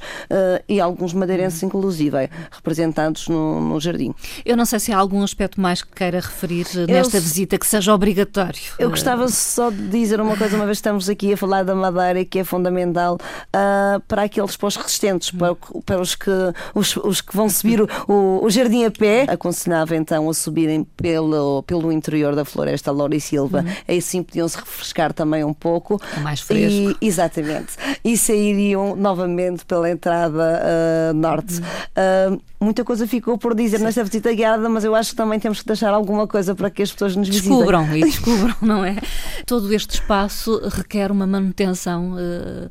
e 0.67 0.81
alguns 0.81 1.13
madeirenses, 1.13 1.61
inclusive, 1.61 2.27
representados 2.49 3.27
no, 3.27 3.61
no 3.61 3.79
Jardim 3.79 3.96
jardim. 3.97 4.13
Eu 4.45 4.55
não 4.55 4.65
sei 4.65 4.79
se 4.79 4.91
há 4.93 4.97
algum 4.97 5.23
aspecto 5.23 5.59
mais 5.59 5.81
que 5.81 5.91
queira 5.93 6.19
referir 6.19 6.67
nesta 6.87 7.17
eu, 7.17 7.21
visita 7.21 7.57
que 7.57 7.65
seja 7.65 7.93
obrigatório. 7.93 8.59
Eu 8.77 8.89
gostava 8.89 9.27
só 9.27 9.69
de 9.69 9.87
dizer 9.87 10.21
uma 10.21 10.37
coisa, 10.37 10.55
uma 10.55 10.65
vez 10.65 10.77
estamos 10.77 11.09
aqui 11.09 11.33
a 11.33 11.37
falar 11.37 11.63
da 11.63 11.75
madeira, 11.75 12.23
que 12.23 12.39
é 12.39 12.43
fundamental 12.43 13.15
uh, 13.15 13.99
para 14.07 14.23
aqueles 14.23 14.55
pós 14.55 14.75
resistentes, 14.75 15.31
para, 15.31 15.55
para, 15.85 15.99
os, 15.99 16.15
que, 16.15 16.31
os, 16.73 16.95
os 16.97 17.21
que 17.21 17.35
vão 17.35 17.49
subir 17.49 17.81
o, 17.81 17.87
o, 18.07 18.45
o, 18.45 18.49
jardim 18.49 18.85
a 18.85 18.91
pé. 18.91 19.25
Aconselhava 19.27 19.95
então 19.95 20.29
a 20.29 20.33
subirem 20.33 20.83
pelo, 20.95 21.63
pelo 21.63 21.91
interior 21.91 22.35
da 22.35 22.45
floresta 22.45 22.91
Loura 22.91 23.15
e 23.15 23.21
Silva, 23.21 23.59
uhum. 23.59 23.73
aí 23.87 24.01
sim 24.01 24.21
podiam 24.21 24.47
se 24.47 24.57
refrescar 24.57 25.11
também 25.13 25.43
um 25.43 25.53
pouco. 25.53 25.99
É 26.15 26.19
mais 26.19 26.41
fresco. 26.41 26.95
E, 27.01 27.07
exatamente. 27.07 27.73
E 28.03 28.17
sairiam 28.17 28.95
novamente 28.95 29.65
pela 29.65 29.89
entrada 29.89 30.61
uh, 30.61 31.13
norte. 31.13 31.55
Uhum. 31.55 32.35
Uh, 32.35 32.41
muita 32.59 32.83
coisa 32.83 33.07
ficou 33.07 33.37
por 33.37 33.55
dizer 33.55 33.77
Sim. 33.77 33.83
Nesta 33.87 34.03
visita 34.03 34.33
guiada, 34.33 34.69
mas 34.69 34.83
eu 34.83 34.93
acho 34.93 35.11
que 35.11 35.15
também 35.15 35.39
temos 35.39 35.61
que 35.61 35.67
deixar 35.67 35.93
alguma 35.93 36.27
coisa 36.27 36.53
para 36.53 36.69
que 36.69 36.83
as 36.83 36.91
pessoas 36.91 37.15
nos 37.15 37.27
visitem. 37.27 37.57
Descubram 37.57 37.87
e 37.95 38.01
descubram, 38.01 38.55
não 38.61 38.85
é? 38.85 38.97
Todo 39.45 39.73
este 39.73 39.95
espaço 39.95 40.59
requer 40.69 41.11
uma 41.11 41.25
manutenção 41.25 42.13
uh, 42.13 42.69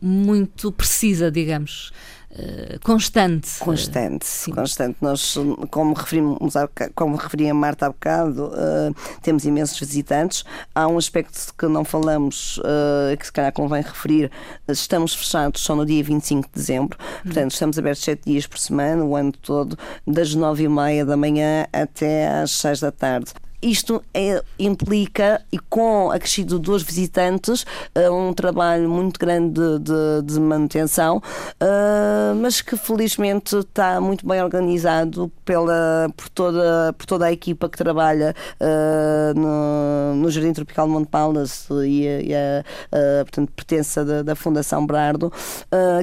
muito 0.00 0.70
precisa, 0.70 1.30
digamos. 1.30 1.92
Eh, 2.30 2.78
constante. 2.84 3.58
Constante, 3.58 4.26
Sim. 4.26 4.52
constante. 4.52 4.96
Nós, 5.00 5.36
como, 5.70 5.94
referimos, 5.94 6.54
como 6.94 7.16
referia 7.16 7.54
Marta 7.54 7.86
há 7.86 7.88
bocado, 7.88 8.48
uh, 8.48 8.94
temos 9.22 9.44
imensos 9.44 9.78
visitantes. 9.78 10.44
Há 10.74 10.86
um 10.86 10.98
aspecto 10.98 11.54
que 11.56 11.66
não 11.66 11.84
falamos, 11.84 12.58
uh, 12.58 13.16
que 13.18 13.26
se 13.26 13.32
calhar 13.32 13.52
convém 13.52 13.82
referir. 13.82 14.30
Estamos 14.68 15.14
fechados 15.14 15.62
só 15.62 15.74
no 15.74 15.86
dia 15.86 16.04
25 16.04 16.48
de 16.48 16.54
dezembro, 16.54 16.98
portanto, 17.22 17.52
estamos 17.52 17.78
abertos 17.78 18.04
sete 18.04 18.24
dias 18.26 18.46
por 18.46 18.58
semana, 18.58 19.02
o 19.04 19.16
ano 19.16 19.32
todo, 19.32 19.78
das 20.06 20.34
nove 20.34 20.64
e 20.64 20.68
meia 20.68 21.04
da 21.04 21.16
manhã 21.16 21.66
até 21.72 22.28
às 22.28 22.50
seis 22.50 22.80
da 22.80 22.92
tarde. 22.92 23.32
Isto 23.60 24.02
é, 24.14 24.40
implica, 24.56 25.42
e 25.50 25.58
com 25.58 26.12
acrescido 26.12 26.60
dos 26.60 26.82
visitantes, 26.82 27.62
uh, 27.96 28.12
um 28.12 28.32
trabalho 28.32 28.88
muito 28.88 29.18
grande 29.18 29.60
de, 29.60 29.78
de, 29.80 30.22
de 30.32 30.40
manutenção, 30.40 31.16
uh, 31.16 32.34
mas 32.40 32.60
que 32.60 32.76
felizmente 32.76 33.56
está 33.56 34.00
muito 34.00 34.24
bem 34.26 34.40
organizado 34.40 35.30
pela, 35.44 36.08
por, 36.16 36.28
toda, 36.28 36.94
por 36.96 37.04
toda 37.04 37.26
a 37.26 37.32
equipa 37.32 37.68
que 37.68 37.76
trabalha 37.76 38.32
uh, 38.60 39.38
no, 39.38 40.22
no 40.22 40.30
Jardim 40.30 40.52
Tropical 40.52 40.86
Monte 40.86 41.08
Palace 41.08 41.72
e, 41.84 42.28
e 42.28 42.34
a, 42.34 42.64
a, 42.92 43.24
portanto, 43.24 43.50
pertença 43.56 44.04
da, 44.04 44.22
da 44.22 44.36
Fundação 44.36 44.86
Brardo. 44.86 45.32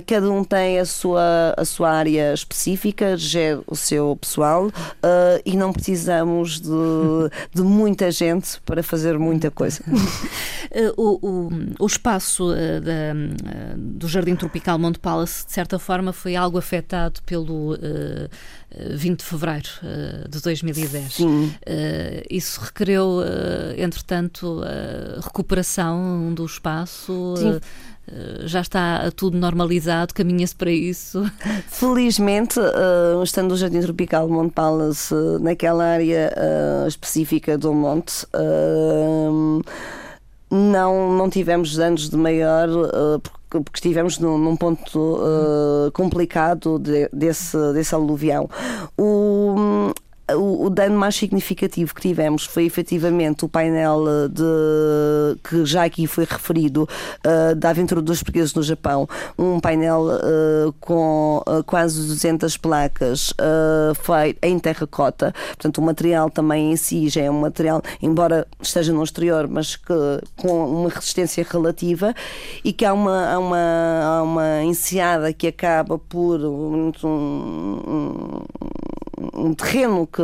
cada 0.06 0.30
um 0.30 0.44
tem 0.44 0.80
a 0.80 0.86
sua, 0.86 1.54
a 1.56 1.64
sua 1.64 1.92
área 1.92 2.34
específica, 2.34 3.16
gera 3.16 3.62
o 3.68 3.76
seu 3.76 4.18
pessoal 4.18 4.70
e 5.46 5.56
não 5.56 5.72
precisamos 5.72 6.60
de 6.60 6.70
de 7.54 7.62
muita 7.62 8.12
gente 8.12 8.60
para 8.66 8.84
fazer 8.84 9.18
muita 9.18 9.52
coisa. 9.52 9.84
Eh, 10.72 10.92
o, 10.98 11.20
o, 11.22 11.50
o 11.80 11.86
espaço 11.86 12.52
uh, 12.52 12.82
da, 12.82 13.14
uh, 13.14 13.78
do 13.78 14.08
Jardim 14.10 14.36
Tropical 14.36 14.78
Monte 14.78 15.00
Palace, 15.00 15.46
de 15.46 15.54
certa 15.54 15.80
forma, 15.80 16.12
foi 16.12 16.36
algo 16.36 16.58
afetado 16.58 17.22
pelo. 17.24 17.76
Uh, 17.76 18.30
20 18.78 19.20
de 19.20 19.26
fevereiro 19.26 19.70
de 20.28 20.42
2010. 20.42 21.14
Sim. 21.14 21.54
Isso 22.30 22.60
requereu, 22.60 23.22
entretanto, 23.78 24.62
a 24.66 25.22
recuperação 25.22 26.34
do 26.34 26.46
espaço. 26.46 27.36
Sim. 27.38 27.60
Eh, 28.08 28.48
já 28.48 28.62
está 28.62 29.10
tudo 29.12 29.38
normalizado, 29.38 30.14
caminha-se 30.14 30.56
para 30.56 30.72
isso? 30.72 31.24
Felizmente, 31.68 32.60
uh, 32.60 33.24
estando 33.24 33.52
o 33.52 33.58
Jardim 33.58 33.82
Tropical 33.82 34.30
Monte 34.30 34.54
Palace 34.54 35.14
uh, 35.14 35.40
naquela 35.40 35.84
área 35.84 36.32
específica 36.88 37.58
do 37.58 37.74
monte, 37.74 38.26
não, 40.52 41.12
não 41.12 41.30
tivemos 41.30 41.76
danos 41.76 42.10
de 42.10 42.16
maior, 42.16 42.70
porque, 43.50 43.70
estivemos 43.74 44.20
num, 44.20 44.56
ponto 44.56 45.20
complicado 45.94 46.78
de, 46.78 47.10
desse, 47.12 47.58
desse 47.74 47.96
aluvião. 47.96 48.50
O, 48.98 49.25
o, 50.34 50.66
o, 50.66 50.70
dano 50.70 50.98
mais 50.98 51.16
significativo 51.16 51.94
que 51.94 52.02
tivemos 52.02 52.46
foi 52.46 52.66
efetivamente 52.66 53.46
o 53.46 53.50
painel 53.50 54.04
eh, 54.08 54.28
de, 54.30 55.40
que 55.44 55.66
já 55.66 55.84
aqui 55.84 56.08
foi 56.08 56.26
referido 56.26 56.88
uh, 57.26 57.56
da 57.56 57.70
aventura 57.70 58.02
dos 58.02 58.20
portugueses 58.24 58.54
no 58.54 58.64
Japão, 58.64 59.08
um 59.38 59.60
painel 59.60 60.08
uh, 60.08 60.74
com 60.80 61.44
uh, 61.48 61.64
quase 61.64 62.08
200 62.08 62.58
placas 62.58 63.34
feito 64.04 64.40
em 64.42 64.58
terracota, 64.58 65.34
portanto 65.50 65.78
o 65.78 65.82
material 65.82 66.30
também 66.30 66.72
em 66.72 66.76
si 66.76 67.08
já 67.10 67.22
é 67.22 67.30
um 67.30 67.42
material, 67.42 67.82
embora 68.02 68.48
esteja 68.62 68.92
no 68.92 69.04
exterior, 69.04 69.48
mas 69.48 69.76
que, 69.76 69.94
com 70.38 70.66
uma 70.66 70.90
resistência 70.90 71.46
relativa 71.48 72.14
e 72.64 72.74
que 72.74 72.86
há 72.86 72.94
uma, 72.94 73.32
há 73.32 73.40
uma, 73.40 74.02
há 74.04 74.24
uma 74.24 74.64
enseada 74.64 75.32
que 75.34 75.48
acaba 75.48 75.98
por 76.00 76.40
um, 76.42 76.92
um, 77.04 78.42
um 79.34 79.54
terreno 79.54 80.08
que 80.08 80.22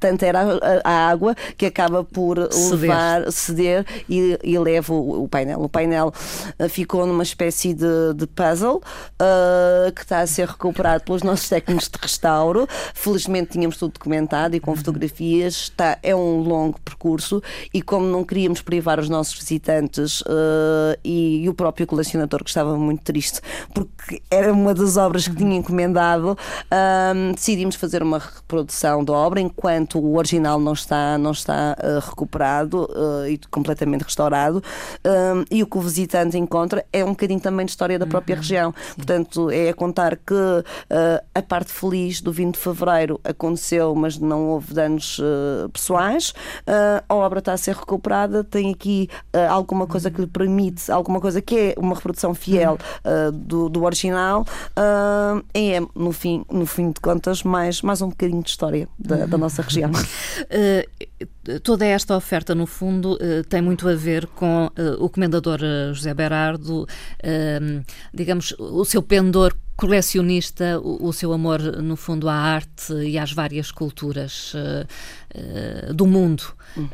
tanto 0.00 0.24
era 0.24 0.40
a, 0.42 0.80
a 0.84 1.08
água 1.08 1.34
que 1.56 1.66
acaba 1.66 2.02
por 2.04 2.52
ceder. 2.52 2.80
levar, 2.80 3.32
ceder 3.32 3.86
e, 4.08 4.38
e 4.42 4.58
leva 4.58 4.92
o, 4.92 5.24
o, 5.24 5.28
painel. 5.28 5.62
O 5.62 5.68
painel 5.68 6.12
uh, 6.58 6.68
ficou 6.68 7.06
numa 7.06 7.22
espécie 7.22 7.74
de, 7.74 8.14
de 8.14 8.26
puzzle 8.26 8.76
uh, 8.76 9.92
que 9.92 10.02
está 10.02 10.20
a 10.20 10.26
ser 10.26 10.48
recuperado 10.48 11.04
pelos 11.04 11.22
nossos 11.22 11.48
técnicos 11.48 11.88
de 11.88 11.98
restauro. 12.00 12.66
Felizmente 12.94 13.52
tínhamos 13.52 13.76
tudo 13.76 13.92
documentado 13.92 14.56
e 14.56 14.60
com 14.60 14.74
fotografias. 14.74 15.54
Está, 15.54 15.98
é 16.02 16.14
um 16.14 16.40
longo 16.40 16.80
percurso 16.80 17.42
e 17.72 17.80
como 17.80 18.06
não 18.06 18.24
queríamos 18.24 18.60
privar 18.60 18.98
os 18.98 19.08
nossos 19.08 19.34
visitantes 19.38 20.20
uh, 20.22 20.98
e, 21.04 21.44
e, 21.44 21.48
o 21.48 21.54
próprio 21.54 21.86
colecionador 21.86 22.42
que 22.42 22.50
estava 22.50 22.76
muito 22.76 23.02
triste 23.02 23.40
porque 23.72 24.22
era 24.30 24.52
uma 24.52 24.74
das 24.74 24.96
obras 24.96 25.28
que 25.28 25.34
tinha 25.34 25.56
encomendado, 25.56 26.36
decidimos 27.34 27.76
fazer 27.76 28.02
uma 28.02 28.18
reprodução 28.24 29.04
da 29.04 29.12
obra 29.12 29.40
enquanto 29.40 29.98
o 29.98 30.16
original 30.16 30.58
não 30.58 30.72
está, 30.72 31.18
não 31.18 31.32
está 31.32 31.76
uh, 31.78 32.00
recuperado 32.00 32.84
uh, 32.84 33.26
e 33.28 33.38
completamente 33.50 34.02
restaurado. 34.02 34.62
Um, 35.04 35.44
e 35.50 35.62
o 35.62 35.66
que 35.66 35.78
o 35.78 35.80
visitante 35.80 36.38
encontra 36.38 36.84
é 36.92 37.04
um 37.04 37.10
bocadinho 37.10 37.40
também 37.40 37.66
de 37.66 37.72
história 37.72 37.98
da 37.98 38.06
própria 38.06 38.34
uhum. 38.34 38.40
região. 38.40 38.74
Sim. 38.76 38.94
Portanto, 38.96 39.50
é 39.50 39.68
a 39.68 39.74
contar 39.74 40.16
que 40.16 40.34
uh, 40.34 40.64
a 41.34 41.42
parte 41.42 41.72
feliz 41.72 42.20
do 42.20 42.32
20 42.32 42.54
de 42.54 42.60
fevereiro 42.60 43.20
aconteceu, 43.24 43.94
mas 43.94 44.18
não 44.18 44.48
houve 44.48 44.74
danos 44.74 45.20
pessoais. 45.72 46.32
a 47.08 47.14
obra 47.14 47.38
está 47.38 47.52
a 47.52 47.56
ser 47.56 47.74
recuperada, 47.74 48.44
tem 48.44 48.72
aqui 48.72 49.08
alguma 49.48 49.86
coisa 49.86 50.10
que 50.10 50.20
lhe 50.20 50.26
permite, 50.26 50.90
alguma 50.90 51.20
coisa 51.20 51.40
que 51.40 51.56
é 51.56 51.74
uma 51.76 51.94
reprodução 51.94 52.34
fiel 52.34 52.78
uhum. 53.04 53.32
do, 53.32 53.68
do 53.68 53.84
original. 53.84 54.44
é, 55.54 55.80
no 55.94 56.12
fim, 56.12 56.44
no 56.50 56.66
fim 56.66 56.90
de 56.90 57.00
contas, 57.00 57.42
mais, 57.42 57.82
mais 57.82 58.00
um 58.02 58.10
bocadinho 58.14 58.42
de 58.42 58.50
história 58.50 58.88
da, 58.98 59.26
da 59.26 59.36
nossa 59.36 59.62
região. 59.62 59.90
Uh, 59.90 61.58
toda 61.62 61.84
esta 61.84 62.16
oferta, 62.16 62.54
no 62.54 62.66
fundo, 62.66 63.14
uh, 63.14 63.44
tem 63.48 63.60
muito 63.60 63.88
a 63.88 63.94
ver 63.94 64.26
com 64.26 64.66
uh, 64.66 65.04
o 65.04 65.08
comendador 65.08 65.60
José 65.92 66.14
Berardo, 66.14 66.86
digamos, 68.12 68.54
o 68.58 68.84
seu 68.84 69.02
pendor 69.02 69.54
colecionista, 69.76 70.80
o, 70.80 71.08
o, 71.08 71.12
seu 71.12 71.32
amor, 71.32 71.60
no 71.60 71.96
fundo, 71.96 72.28
à 72.28 72.34
arte 72.34 72.92
e 72.94 73.18
às 73.18 73.32
várias 73.32 73.70
culturas 73.70 74.52
do 75.92 76.06
mundo. 76.06 76.44
Uhum. 76.76 76.88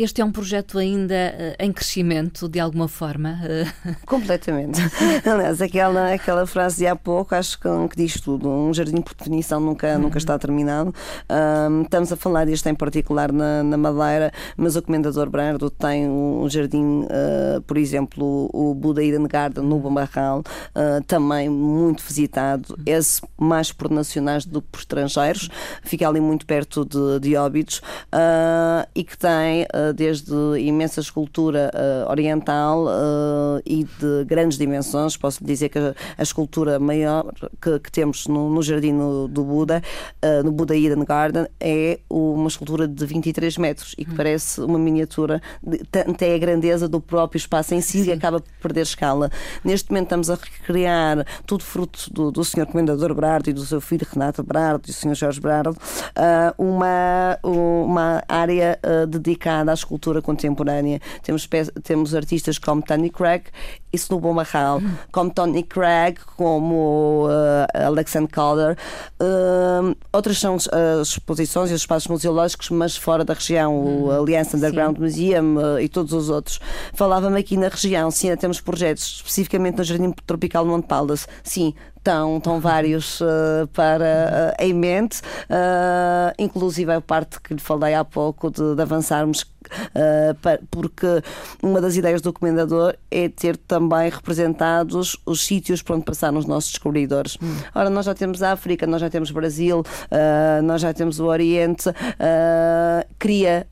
Este 0.00 0.22
é 0.22 0.24
um 0.24 0.32
projeto 0.32 0.78
ainda 0.78 1.14
uh, 1.14 1.62
em 1.62 1.70
crescimento, 1.70 2.48
de 2.48 2.58
alguma 2.58 2.88
forma? 2.88 3.38
Uh... 3.44 3.94
Completamente. 4.06 4.80
Aliás, 5.30 5.60
aquela, 5.60 6.14
aquela 6.14 6.46
frase 6.46 6.78
de 6.78 6.86
há 6.86 6.96
pouco, 6.96 7.34
acho 7.34 7.60
que, 7.60 7.68
que 7.90 7.96
diz 7.96 8.18
tudo. 8.18 8.48
Um 8.48 8.72
jardim, 8.72 9.02
por 9.02 9.14
definição, 9.14 9.60
nunca, 9.60 9.96
uhum. 9.96 10.04
nunca 10.04 10.16
está 10.16 10.38
terminado. 10.38 10.94
Um, 11.28 11.82
estamos 11.82 12.10
a 12.10 12.16
falar 12.16 12.46
deste 12.46 12.66
em 12.70 12.74
particular 12.74 13.30
na, 13.30 13.62
na 13.62 13.76
Madeira, 13.76 14.32
mas 14.56 14.74
o 14.74 14.80
Comendador 14.80 15.28
Brando 15.28 15.68
tem 15.68 16.08
um 16.08 16.48
jardim, 16.48 17.02
uh, 17.02 17.60
por 17.66 17.76
exemplo, 17.76 18.48
o 18.54 18.74
Buda 18.74 19.04
Eden 19.04 19.28
Garden 19.28 19.64
no 19.64 19.78
Bambarral, 19.80 20.42
também 21.06 21.50
muito 21.50 22.02
visitado. 22.02 22.74
Esse 22.86 23.20
mais 23.38 23.70
por 23.70 23.90
nacionais 23.90 24.46
do 24.46 24.62
que 24.62 24.68
por 24.68 24.78
estrangeiros. 24.78 25.50
Fica 25.82 26.08
ali 26.08 26.20
muito 26.20 26.46
perto 26.46 26.86
de, 26.86 27.20
de 27.20 27.36
Óbidos 27.36 27.82
e 28.94 29.04
que 29.04 29.18
tem 29.18 29.66
desde 29.92 30.32
imensa 30.58 31.00
escultura 31.00 31.70
oriental 32.08 32.86
e 33.64 33.84
de 33.84 34.24
grandes 34.26 34.58
dimensões. 34.58 35.16
Posso 35.16 35.44
dizer 35.44 35.68
que 35.68 35.78
a 35.78 36.22
escultura 36.22 36.78
maior 36.78 37.32
que, 37.60 37.78
que 37.78 37.92
temos 37.92 38.26
no, 38.26 38.50
no, 38.50 38.62
jardim 38.62 38.96
do 39.28 39.44
Buda, 39.44 39.82
no 40.44 40.52
Buda 40.52 40.76
Eden 40.76 41.04
Garden, 41.04 41.46
é 41.58 42.00
uma 42.08 42.48
escultura 42.48 42.86
de 42.86 43.06
23 43.06 43.56
metros 43.58 43.94
e 43.98 44.04
que 44.04 44.12
hum. 44.12 44.16
parece 44.16 44.60
uma 44.60 44.78
miniatura, 44.78 45.40
até 46.08 46.34
a 46.34 46.38
grandeza 46.38 46.88
do 46.88 47.00
próprio 47.00 47.38
espaço 47.38 47.74
em 47.74 47.80
si, 47.80 48.08
e 48.08 48.12
acaba 48.12 48.40
por 48.40 48.52
perder 48.62 48.82
escala. 48.82 49.30
Neste 49.64 49.90
momento 49.90 50.06
estamos 50.06 50.30
a 50.30 50.34
recriar 50.34 51.26
tudo 51.46 51.64
fruto 51.64 52.12
do, 52.12 52.30
do 52.30 52.44
Sr. 52.44 52.66
Comendador 52.66 53.14
Brardo 53.14 53.50
e 53.50 53.52
do 53.52 53.64
seu 53.64 53.80
filho 53.80 54.06
Renato 54.10 54.42
Brardo 54.42 54.84
e 54.86 54.90
do 54.90 54.92
Sr. 54.92 55.14
Jorge 55.14 55.40
Brardo, 55.40 55.76
uma, 56.56 57.38
uma 57.42 58.22
área 58.28 58.78
dedicada 59.08 59.72
à 59.72 59.74
escultura 59.80 60.22
contemporânea. 60.22 61.00
Temos, 61.22 61.48
temos 61.82 62.14
artistas 62.14 62.58
como 62.58 62.82
Tony 62.82 63.10
Craig 63.10 63.44
e 63.92 63.96
Snowball 63.96 64.34
Mahal, 64.34 64.78
hum. 64.78 64.94
como 65.12 65.30
Tony 65.30 65.62
Craig, 65.62 66.18
como 66.36 67.26
uh, 67.26 67.86
Alexander 67.86 68.30
Calder. 68.30 68.76
Uh, 69.20 69.94
outras 70.12 70.38
são 70.38 70.56
as 70.56 71.08
exposições 71.08 71.70
e 71.70 71.74
os 71.74 71.80
espaços 71.80 72.08
museológicos, 72.08 72.70
mas 72.70 72.96
fora 72.96 73.24
da 73.24 73.34
região, 73.34 73.74
o 73.74 74.08
hum. 74.08 74.22
Aliança 74.22 74.56
Underground 74.56 74.96
Sim. 74.96 75.02
Museum 75.02 75.56
uh, 75.56 75.80
e 75.80 75.88
todos 75.88 76.12
os 76.12 76.28
outros. 76.28 76.60
Falava-me 76.94 77.38
aqui 77.38 77.56
na 77.56 77.68
região, 77.68 78.10
sim, 78.10 78.34
temos 78.36 78.60
projetos 78.60 79.16
especificamente 79.16 79.78
no 79.78 79.84
Jardim 79.84 80.12
Tropical 80.26 80.64
Monte 80.64 80.86
Paldas. 80.86 81.26
Sim, 81.42 81.74
Estão, 82.00 82.38
estão 82.38 82.58
vários 82.60 83.20
uh, 83.20 83.66
para, 83.74 84.54
uh, 84.58 84.62
em 84.62 84.72
mente, 84.72 85.20
uh, 85.20 86.32
inclusive 86.38 86.90
a 86.92 87.00
parte 87.00 87.40
que 87.40 87.52
lhe 87.52 87.60
falei 87.60 87.94
há 87.94 88.04
pouco 88.04 88.50
de, 88.50 88.74
de 88.74 88.82
avançarmos 88.82 89.44
porque 90.70 91.22
uma 91.62 91.80
das 91.80 91.96
ideias 91.96 92.20
do 92.20 92.32
comendador 92.32 92.96
é 93.10 93.28
ter 93.28 93.56
também 93.56 94.10
representados 94.10 95.16
os 95.26 95.44
sítios 95.44 95.82
por 95.82 95.96
onde 95.96 96.04
passaram 96.04 96.38
os 96.38 96.46
nossos 96.46 96.70
descobridores. 96.70 97.36
Hum. 97.42 97.56
Ora, 97.74 97.90
nós 97.90 98.06
já 98.06 98.14
temos 98.14 98.42
a 98.42 98.52
África, 98.52 98.86
nós 98.86 99.00
já 99.00 99.10
temos 99.10 99.30
Brasil, 99.30 99.80
uh, 99.80 100.62
nós 100.62 100.80
já 100.80 100.92
temos 100.92 101.20
o 101.20 101.26
Oriente, 101.26 101.88
uh, 101.88 101.94
queria 103.18 103.66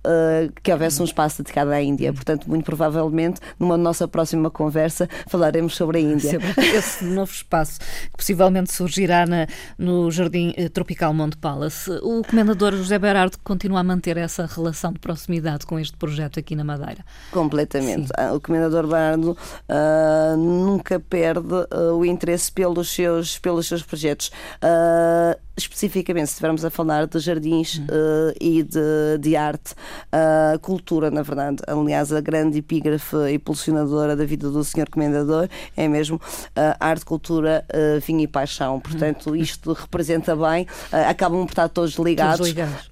que 0.62 0.72
houvesse 0.72 1.00
um 1.00 1.04
espaço 1.04 1.42
dedicado 1.42 1.70
à 1.70 1.80
Índia. 1.80 2.12
Portanto, 2.12 2.48
muito 2.48 2.64
provavelmente, 2.64 3.40
numa 3.58 3.76
nossa 3.76 4.08
próxima 4.08 4.50
conversa, 4.50 5.08
falaremos 5.26 5.76
sobre 5.76 5.98
a 5.98 6.00
Índia. 6.00 6.38
Esse 6.74 7.04
novo 7.04 7.32
espaço 7.32 7.80
que 7.80 8.16
possivelmente 8.16 8.72
surgirá 8.72 9.26
na, 9.26 9.46
no 9.78 10.10
Jardim 10.10 10.52
Tropical 10.72 11.12
Monte 11.12 11.36
Palace. 11.36 11.90
O 12.02 12.22
comendador 12.22 12.74
José 12.74 12.98
Berardo 12.98 13.38
continua 13.44 13.80
a 13.80 13.84
manter 13.84 14.16
essa 14.16 14.46
relação 14.46 14.92
de 14.92 14.98
proximidade 14.98 15.66
com 15.66 15.77
este 15.80 15.88
este 15.88 15.96
projeto 15.96 16.38
aqui 16.38 16.54
na 16.54 16.64
Madeira. 16.64 17.04
Completamente. 17.32 18.06
Sim. 18.06 18.12
Ah, 18.16 18.32
o 18.34 18.40
Comendador 18.40 18.86
Bardo 18.86 19.32
uh, 19.32 20.36
nunca 20.36 21.00
perde 21.00 21.54
uh, 21.54 21.94
o 21.96 22.04
interesse 22.04 22.52
pelos 22.52 22.90
seus, 22.90 23.38
pelos 23.38 23.66
seus 23.66 23.82
projetos. 23.82 24.30
Uh, 24.62 25.48
especificamente, 25.58 26.28
se 26.28 26.32
estivermos 26.34 26.64
a 26.64 26.70
falar 26.70 27.06
de 27.06 27.18
jardins 27.18 27.76
uh, 27.76 28.34
e 28.40 28.62
de, 28.62 29.18
de 29.20 29.36
arte, 29.36 29.72
uh, 29.72 30.58
cultura, 30.60 31.10
na 31.10 31.22
verdade. 31.22 31.58
Aliás, 31.66 32.12
a 32.12 32.20
grande 32.20 32.58
epígrafe 32.58 33.16
impulsionadora 33.32 34.14
da 34.16 34.24
vida 34.24 34.50
do 34.50 34.62
Senhor 34.62 34.88
Comendador 34.88 35.48
é 35.76 35.88
mesmo 35.88 36.16
uh, 36.16 36.76
arte, 36.78 37.04
cultura, 37.04 37.64
vinho 38.06 38.20
e 38.20 38.28
paixão. 38.28 38.78
Portanto, 38.80 39.34
isto 39.34 39.72
representa 39.72 40.36
bem, 40.36 40.66
acabam 41.08 41.44
por 41.44 41.52
estar 41.52 41.68
todos 41.68 41.94
ligados, 41.96 42.38
todos 42.38 42.48
ligados. 42.48 42.88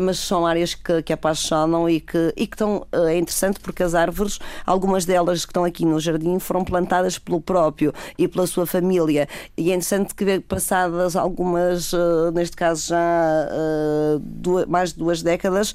mas 0.00 0.18
são 0.18 0.46
áreas 0.46 0.74
que, 0.74 1.02
que 1.02 1.12
apaixonam 1.12 1.88
e 1.88 2.00
que, 2.00 2.25
e 2.36 2.46
que 2.46 2.54
estão. 2.54 2.86
é 2.92 3.18
interessante 3.18 3.60
porque 3.60 3.82
as 3.82 3.94
árvores, 3.94 4.38
algumas 4.64 5.04
delas 5.04 5.44
que 5.44 5.50
estão 5.50 5.64
aqui 5.64 5.84
no 5.84 6.00
jardim, 6.00 6.38
foram 6.38 6.64
plantadas 6.64 7.18
pelo 7.18 7.40
próprio 7.40 7.92
e 8.18 8.26
pela 8.26 8.46
sua 8.46 8.66
família. 8.66 9.28
E 9.56 9.70
é 9.70 9.74
interessante 9.74 10.14
que, 10.14 10.40
passadas 10.40 11.16
algumas 11.16 11.92
neste 12.32 12.56
caso 12.56 12.88
já 12.88 13.48
duas, 14.20 14.66
mais 14.66 14.92
de 14.92 14.98
duas 14.98 15.22
décadas, 15.22 15.74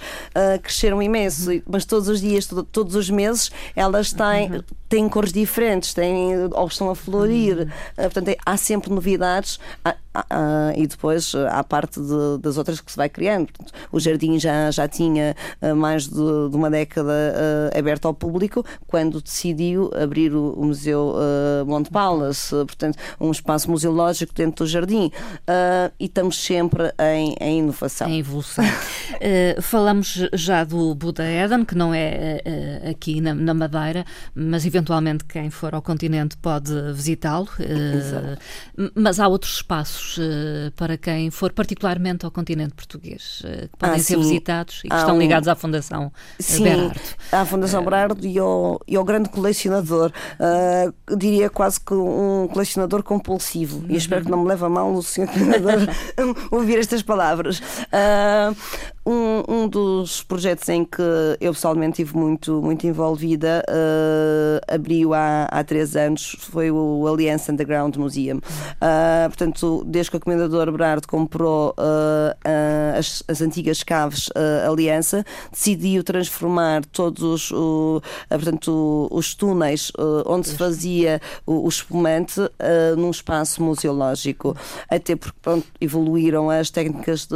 cresceram 0.62 1.02
imenso. 1.02 1.50
Mas 1.68 1.86
todos 1.86 2.08
os 2.08 2.22
dias, 2.22 2.48
todos 2.72 2.96
os 2.96 3.10
meses, 3.10 3.52
elas 3.76 4.14
têm, 4.14 4.52
uhum. 4.52 4.64
têm 4.90 5.10
cores 5.10 5.32
diferentes, 5.32 5.94
têm, 5.94 6.36
ou 6.52 6.68
estão 6.68 6.90
a 6.90 6.96
florir. 6.96 7.60
Uhum. 7.60 7.64
Uh, 7.64 8.02
portanto, 8.04 8.28
é, 8.30 8.38
há 8.46 8.58
sempre 8.58 8.92
novidades. 8.92 9.60
Há, 9.84 9.96
há, 10.14 10.74
e 10.76 10.88
depois 10.88 11.34
há 11.36 11.60
a 11.60 11.64
parte 11.64 12.00
de, 12.00 12.38
das 12.40 12.58
outras 12.58 12.80
que 12.82 12.92
se 12.92 12.98
vai 12.98 13.10
criando. 13.10 13.48
Portanto, 13.48 13.74
o 13.92 14.00
jardim 14.00 14.40
já, 14.40 14.72
já 14.72 14.88
tinha 14.88 15.36
mais 15.76 16.08
de, 16.08 16.40
de 16.49 16.56
uma 16.56 16.69
década 16.69 17.12
aberto 17.77 18.08
ao 18.08 18.13
público 18.13 18.65
quando 18.88 19.21
decidiu 19.21 19.91
abrir 19.95 20.34
o, 20.34 20.54
o 20.54 20.65
Museu 20.65 21.15
Monte 21.65 21.89
Palace, 21.89 22.49
portanto, 22.49 22.97
um 23.19 23.32
espaço 23.32 23.69
museológico 23.69 24.34
dentro 24.34 24.65
do 24.65 24.69
jardim. 24.69 25.12
e 25.99 26.06
estamos 26.06 26.38
sempre 26.41 26.91
em, 26.99 27.36
em 27.39 27.60
inovação. 27.60 28.10
Em 28.10 28.19
evolução. 28.19 28.65
uh, 28.65 29.62
falamos 29.62 30.27
já 30.34 30.63
do 30.63 30.93
Buda 30.95 31.23
Eden, 31.23 31.65
que 31.65 31.75
não 31.75 31.93
é 31.93 32.41
uh, 32.86 32.89
aqui 32.89 33.21
na, 33.21 33.34
na, 33.34 33.54
Madeira, 33.54 34.06
mas 34.34 34.65
eventualmente 34.65 35.25
quem 35.25 35.49
for 35.49 35.73
ao 35.75 35.82
continente 35.82 36.38
pode 36.38 36.71
visitá-lo. 36.93 37.47
Uh, 37.60 38.91
mas 38.95 39.19
há 39.19 39.27
outros 39.27 39.56
espaços 39.56 40.19
para 40.75 40.97
quem 40.97 41.30
for 41.30 41.51
particularmente 41.51 42.25
ao 42.25 42.32
continente 42.32 42.73
português, 42.73 43.41
que 43.41 43.77
podem 43.77 43.95
ah, 43.95 43.99
ser 43.99 44.15
sim. 44.15 44.21
visitados 44.21 44.82
e 44.84 44.89
que 44.89 44.95
estão 44.95 45.15
um... 45.15 45.19
ligados 45.19 45.47
à 45.47 45.56
Fundação 45.56 46.12
sim, 46.39 46.63
Berardo. 46.63 47.00
À 47.32 47.46
Fundação 47.46 47.84
Berardo 47.84 48.28
e 48.28 48.38
ao, 48.38 48.80
e 48.88 48.96
ao 48.96 49.04
grande 49.04 49.30
colecionador. 49.30 50.12
diria 51.17 51.50
quase 51.50 51.80
que 51.80 51.94
um 51.94 52.48
colecionador 52.52 53.04
compulsivo. 53.04 53.78
Uhum. 53.80 53.86
E 53.89 53.98
espero 53.98 54.26
que 54.26 54.32
não 54.32 54.41
me 54.44 54.48
leve 54.48 54.65
a 54.65 54.70
mal 54.70 54.91
o 54.94 55.04
senhor 55.04 55.30
ouvir 56.52 56.80
estas 56.80 57.02
palavras. 57.02 57.60
Uh, 57.60 58.56
um, 59.06 59.44
um, 59.48 59.68
dos 59.68 60.22
projetos 60.24 60.68
em 60.70 60.86
que 60.86 61.02
eu 61.40 61.54
pessoalmente 61.54 62.02
estive 62.02 62.18
muito, 62.18 62.62
muito 62.62 62.86
envolvida 62.86 63.64
uh, 63.68 64.74
abriu 64.74 65.14
há, 65.14 65.46
há 65.46 65.64
três 65.64 65.96
anos, 65.96 66.36
foi 66.40 66.70
o 66.70 67.08
Aliança 67.08 67.52
Underground 67.52 67.96
Museum. 67.96 68.38
Uh, 68.38 69.28
portanto, 69.28 69.84
desde 69.88 70.12
que 70.12 70.18
o 70.18 70.20
Comendador 70.20 70.72
Berardo 70.72 71.08
comprou 71.08 71.72
uh, 71.72 72.98
as, 72.98 73.24
as, 73.28 73.42
antigas 73.42 73.84
caves 73.84 74.30
Aliança, 74.68 75.26
decidiu 75.52 76.04
transformar 76.04 76.86
todos 76.86 77.52
o, 77.52 78.02
portanto, 78.30 79.08
os 79.12 79.34
túneis 79.34 79.92
onde 80.26 80.50
se 80.50 80.56
fazia 80.56 81.20
o, 81.46 81.66
o 81.66 81.70
espumante 81.70 82.40
num 82.98 83.10
espaço 83.10 83.64
museológico. 83.64 84.56
Até 84.90 85.16
porque 85.16 85.38
pronto, 85.42 85.68
evoluíram 85.80 86.50
as 86.50 86.70
técnicas 86.70 87.28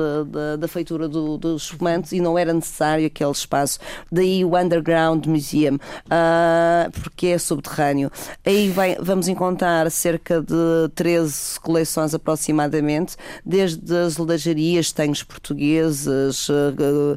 da 0.60 0.68
feitura 0.68 1.08
do, 1.08 1.38
do 1.38 1.55
dos 1.56 1.70
fumantes 1.70 2.12
e 2.12 2.20
não 2.20 2.38
era 2.38 2.54
necessário 2.54 3.06
aquele 3.06 3.32
espaço. 3.32 3.80
Daí 4.12 4.44
o 4.44 4.58
Underground 4.58 5.26
Museum, 5.26 5.76
uh, 5.76 6.92
porque 7.02 7.28
é 7.28 7.38
subterrâneo. 7.38 8.12
Aí 8.46 8.70
vai, 8.70 8.98
vamos 9.00 9.28
encontrar 9.28 9.90
cerca 9.90 10.42
de 10.42 10.90
13 10.94 11.60
coleções 11.60 12.14
aproximadamente, 12.14 13.16
desde 13.46 13.96
as 13.96 14.18
ledajarias, 14.18 14.92
tenhos 14.92 15.24
portugueses, 15.24 16.50
uh, 16.50 17.16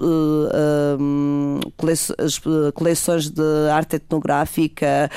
uh, 0.00 0.52
coleções 2.74 3.30
de 3.30 3.70
arte 3.70 3.96
etnográfica, 3.96 5.10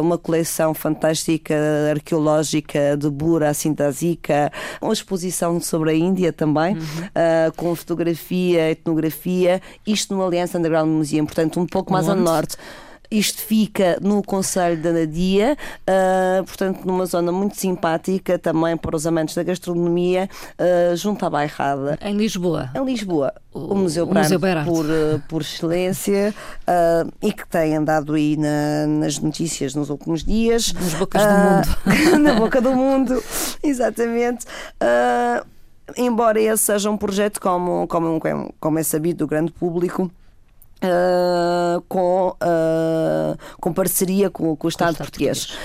uma 0.00 0.18
coleção 0.18 0.74
fantástica 0.74 1.54
arqueológica 1.90 2.96
de 2.96 3.08
Bura, 3.08 3.48
assim 3.48 3.72
da 3.72 3.90
Zica, 3.90 4.52
uma 4.80 4.92
exposição 4.92 5.60
sobre 5.60 5.90
a 5.90 5.94
Índia 5.94 6.32
também, 6.32 6.74
uhum. 6.76 6.82
com 7.56 7.74
fotografia, 7.86 8.72
etnografia, 8.72 9.62
isto 9.86 10.12
no 10.12 10.26
Aliança 10.26 10.58
Underground 10.58 10.90
Museum, 10.90 11.24
portanto, 11.24 11.60
um 11.60 11.66
pouco 11.66 11.92
mais 11.92 12.08
Onde? 12.08 12.18
ao 12.18 12.24
norte. 12.24 12.56
Isto 13.08 13.40
fica 13.40 13.98
no 14.02 14.20
Conselho 14.20 14.82
da 14.82 14.92
Nadia, 14.92 15.56
uh, 15.88 16.44
portanto, 16.44 16.84
numa 16.84 17.06
zona 17.06 17.30
muito 17.30 17.56
simpática 17.56 18.36
também 18.36 18.76
para 18.76 18.96
os 18.96 19.06
amantes 19.06 19.32
da 19.36 19.44
gastronomia, 19.44 20.28
uh, 20.58 20.96
junto 20.96 21.24
à 21.24 21.30
Bairrada. 21.30 21.96
Em 22.02 22.16
Lisboa. 22.16 22.70
Em 22.74 22.84
Lisboa. 22.84 23.32
O, 23.54 23.74
o 23.74 23.76
Museu 23.76 24.04
Branco, 24.06 24.28
por, 24.64 24.84
uh, 24.86 25.22
por 25.28 25.40
excelência 25.40 26.34
e 27.22 27.32
que 27.32 27.46
tem 27.46 27.76
andado 27.76 28.14
aí 28.14 28.36
na, 28.36 28.88
nas 28.88 29.20
notícias 29.20 29.72
nos 29.72 29.88
últimos 29.88 30.24
dias. 30.24 30.72
Nas 30.72 30.94
bocas 30.94 31.22
do 31.22 31.38
mundo. 31.38 32.18
na 32.20 32.34
boca 32.34 32.60
do 32.60 32.74
mundo, 32.74 33.22
exatamente 33.62 34.44
embora 35.96 36.40
esse 36.40 36.64
seja 36.64 36.90
um 36.90 36.96
projeto, 36.96 37.40
como, 37.40 37.86
como, 37.86 38.20
como 38.60 38.78
é 38.78 38.82
sabido 38.82 39.18
do 39.18 39.26
grande 39.26 39.52
público, 39.52 40.10
Uh, 40.76 41.80
com, 41.88 42.36
uh, 42.42 43.36
com 43.58 43.72
parceria 43.72 44.28
com, 44.28 44.54
com 44.54 44.66
o 44.66 44.68
Estado, 44.68 44.94
com 44.94 45.02
o 45.02 45.06
Estado 45.06 45.06
português. 45.06 45.46
português. 45.46 45.64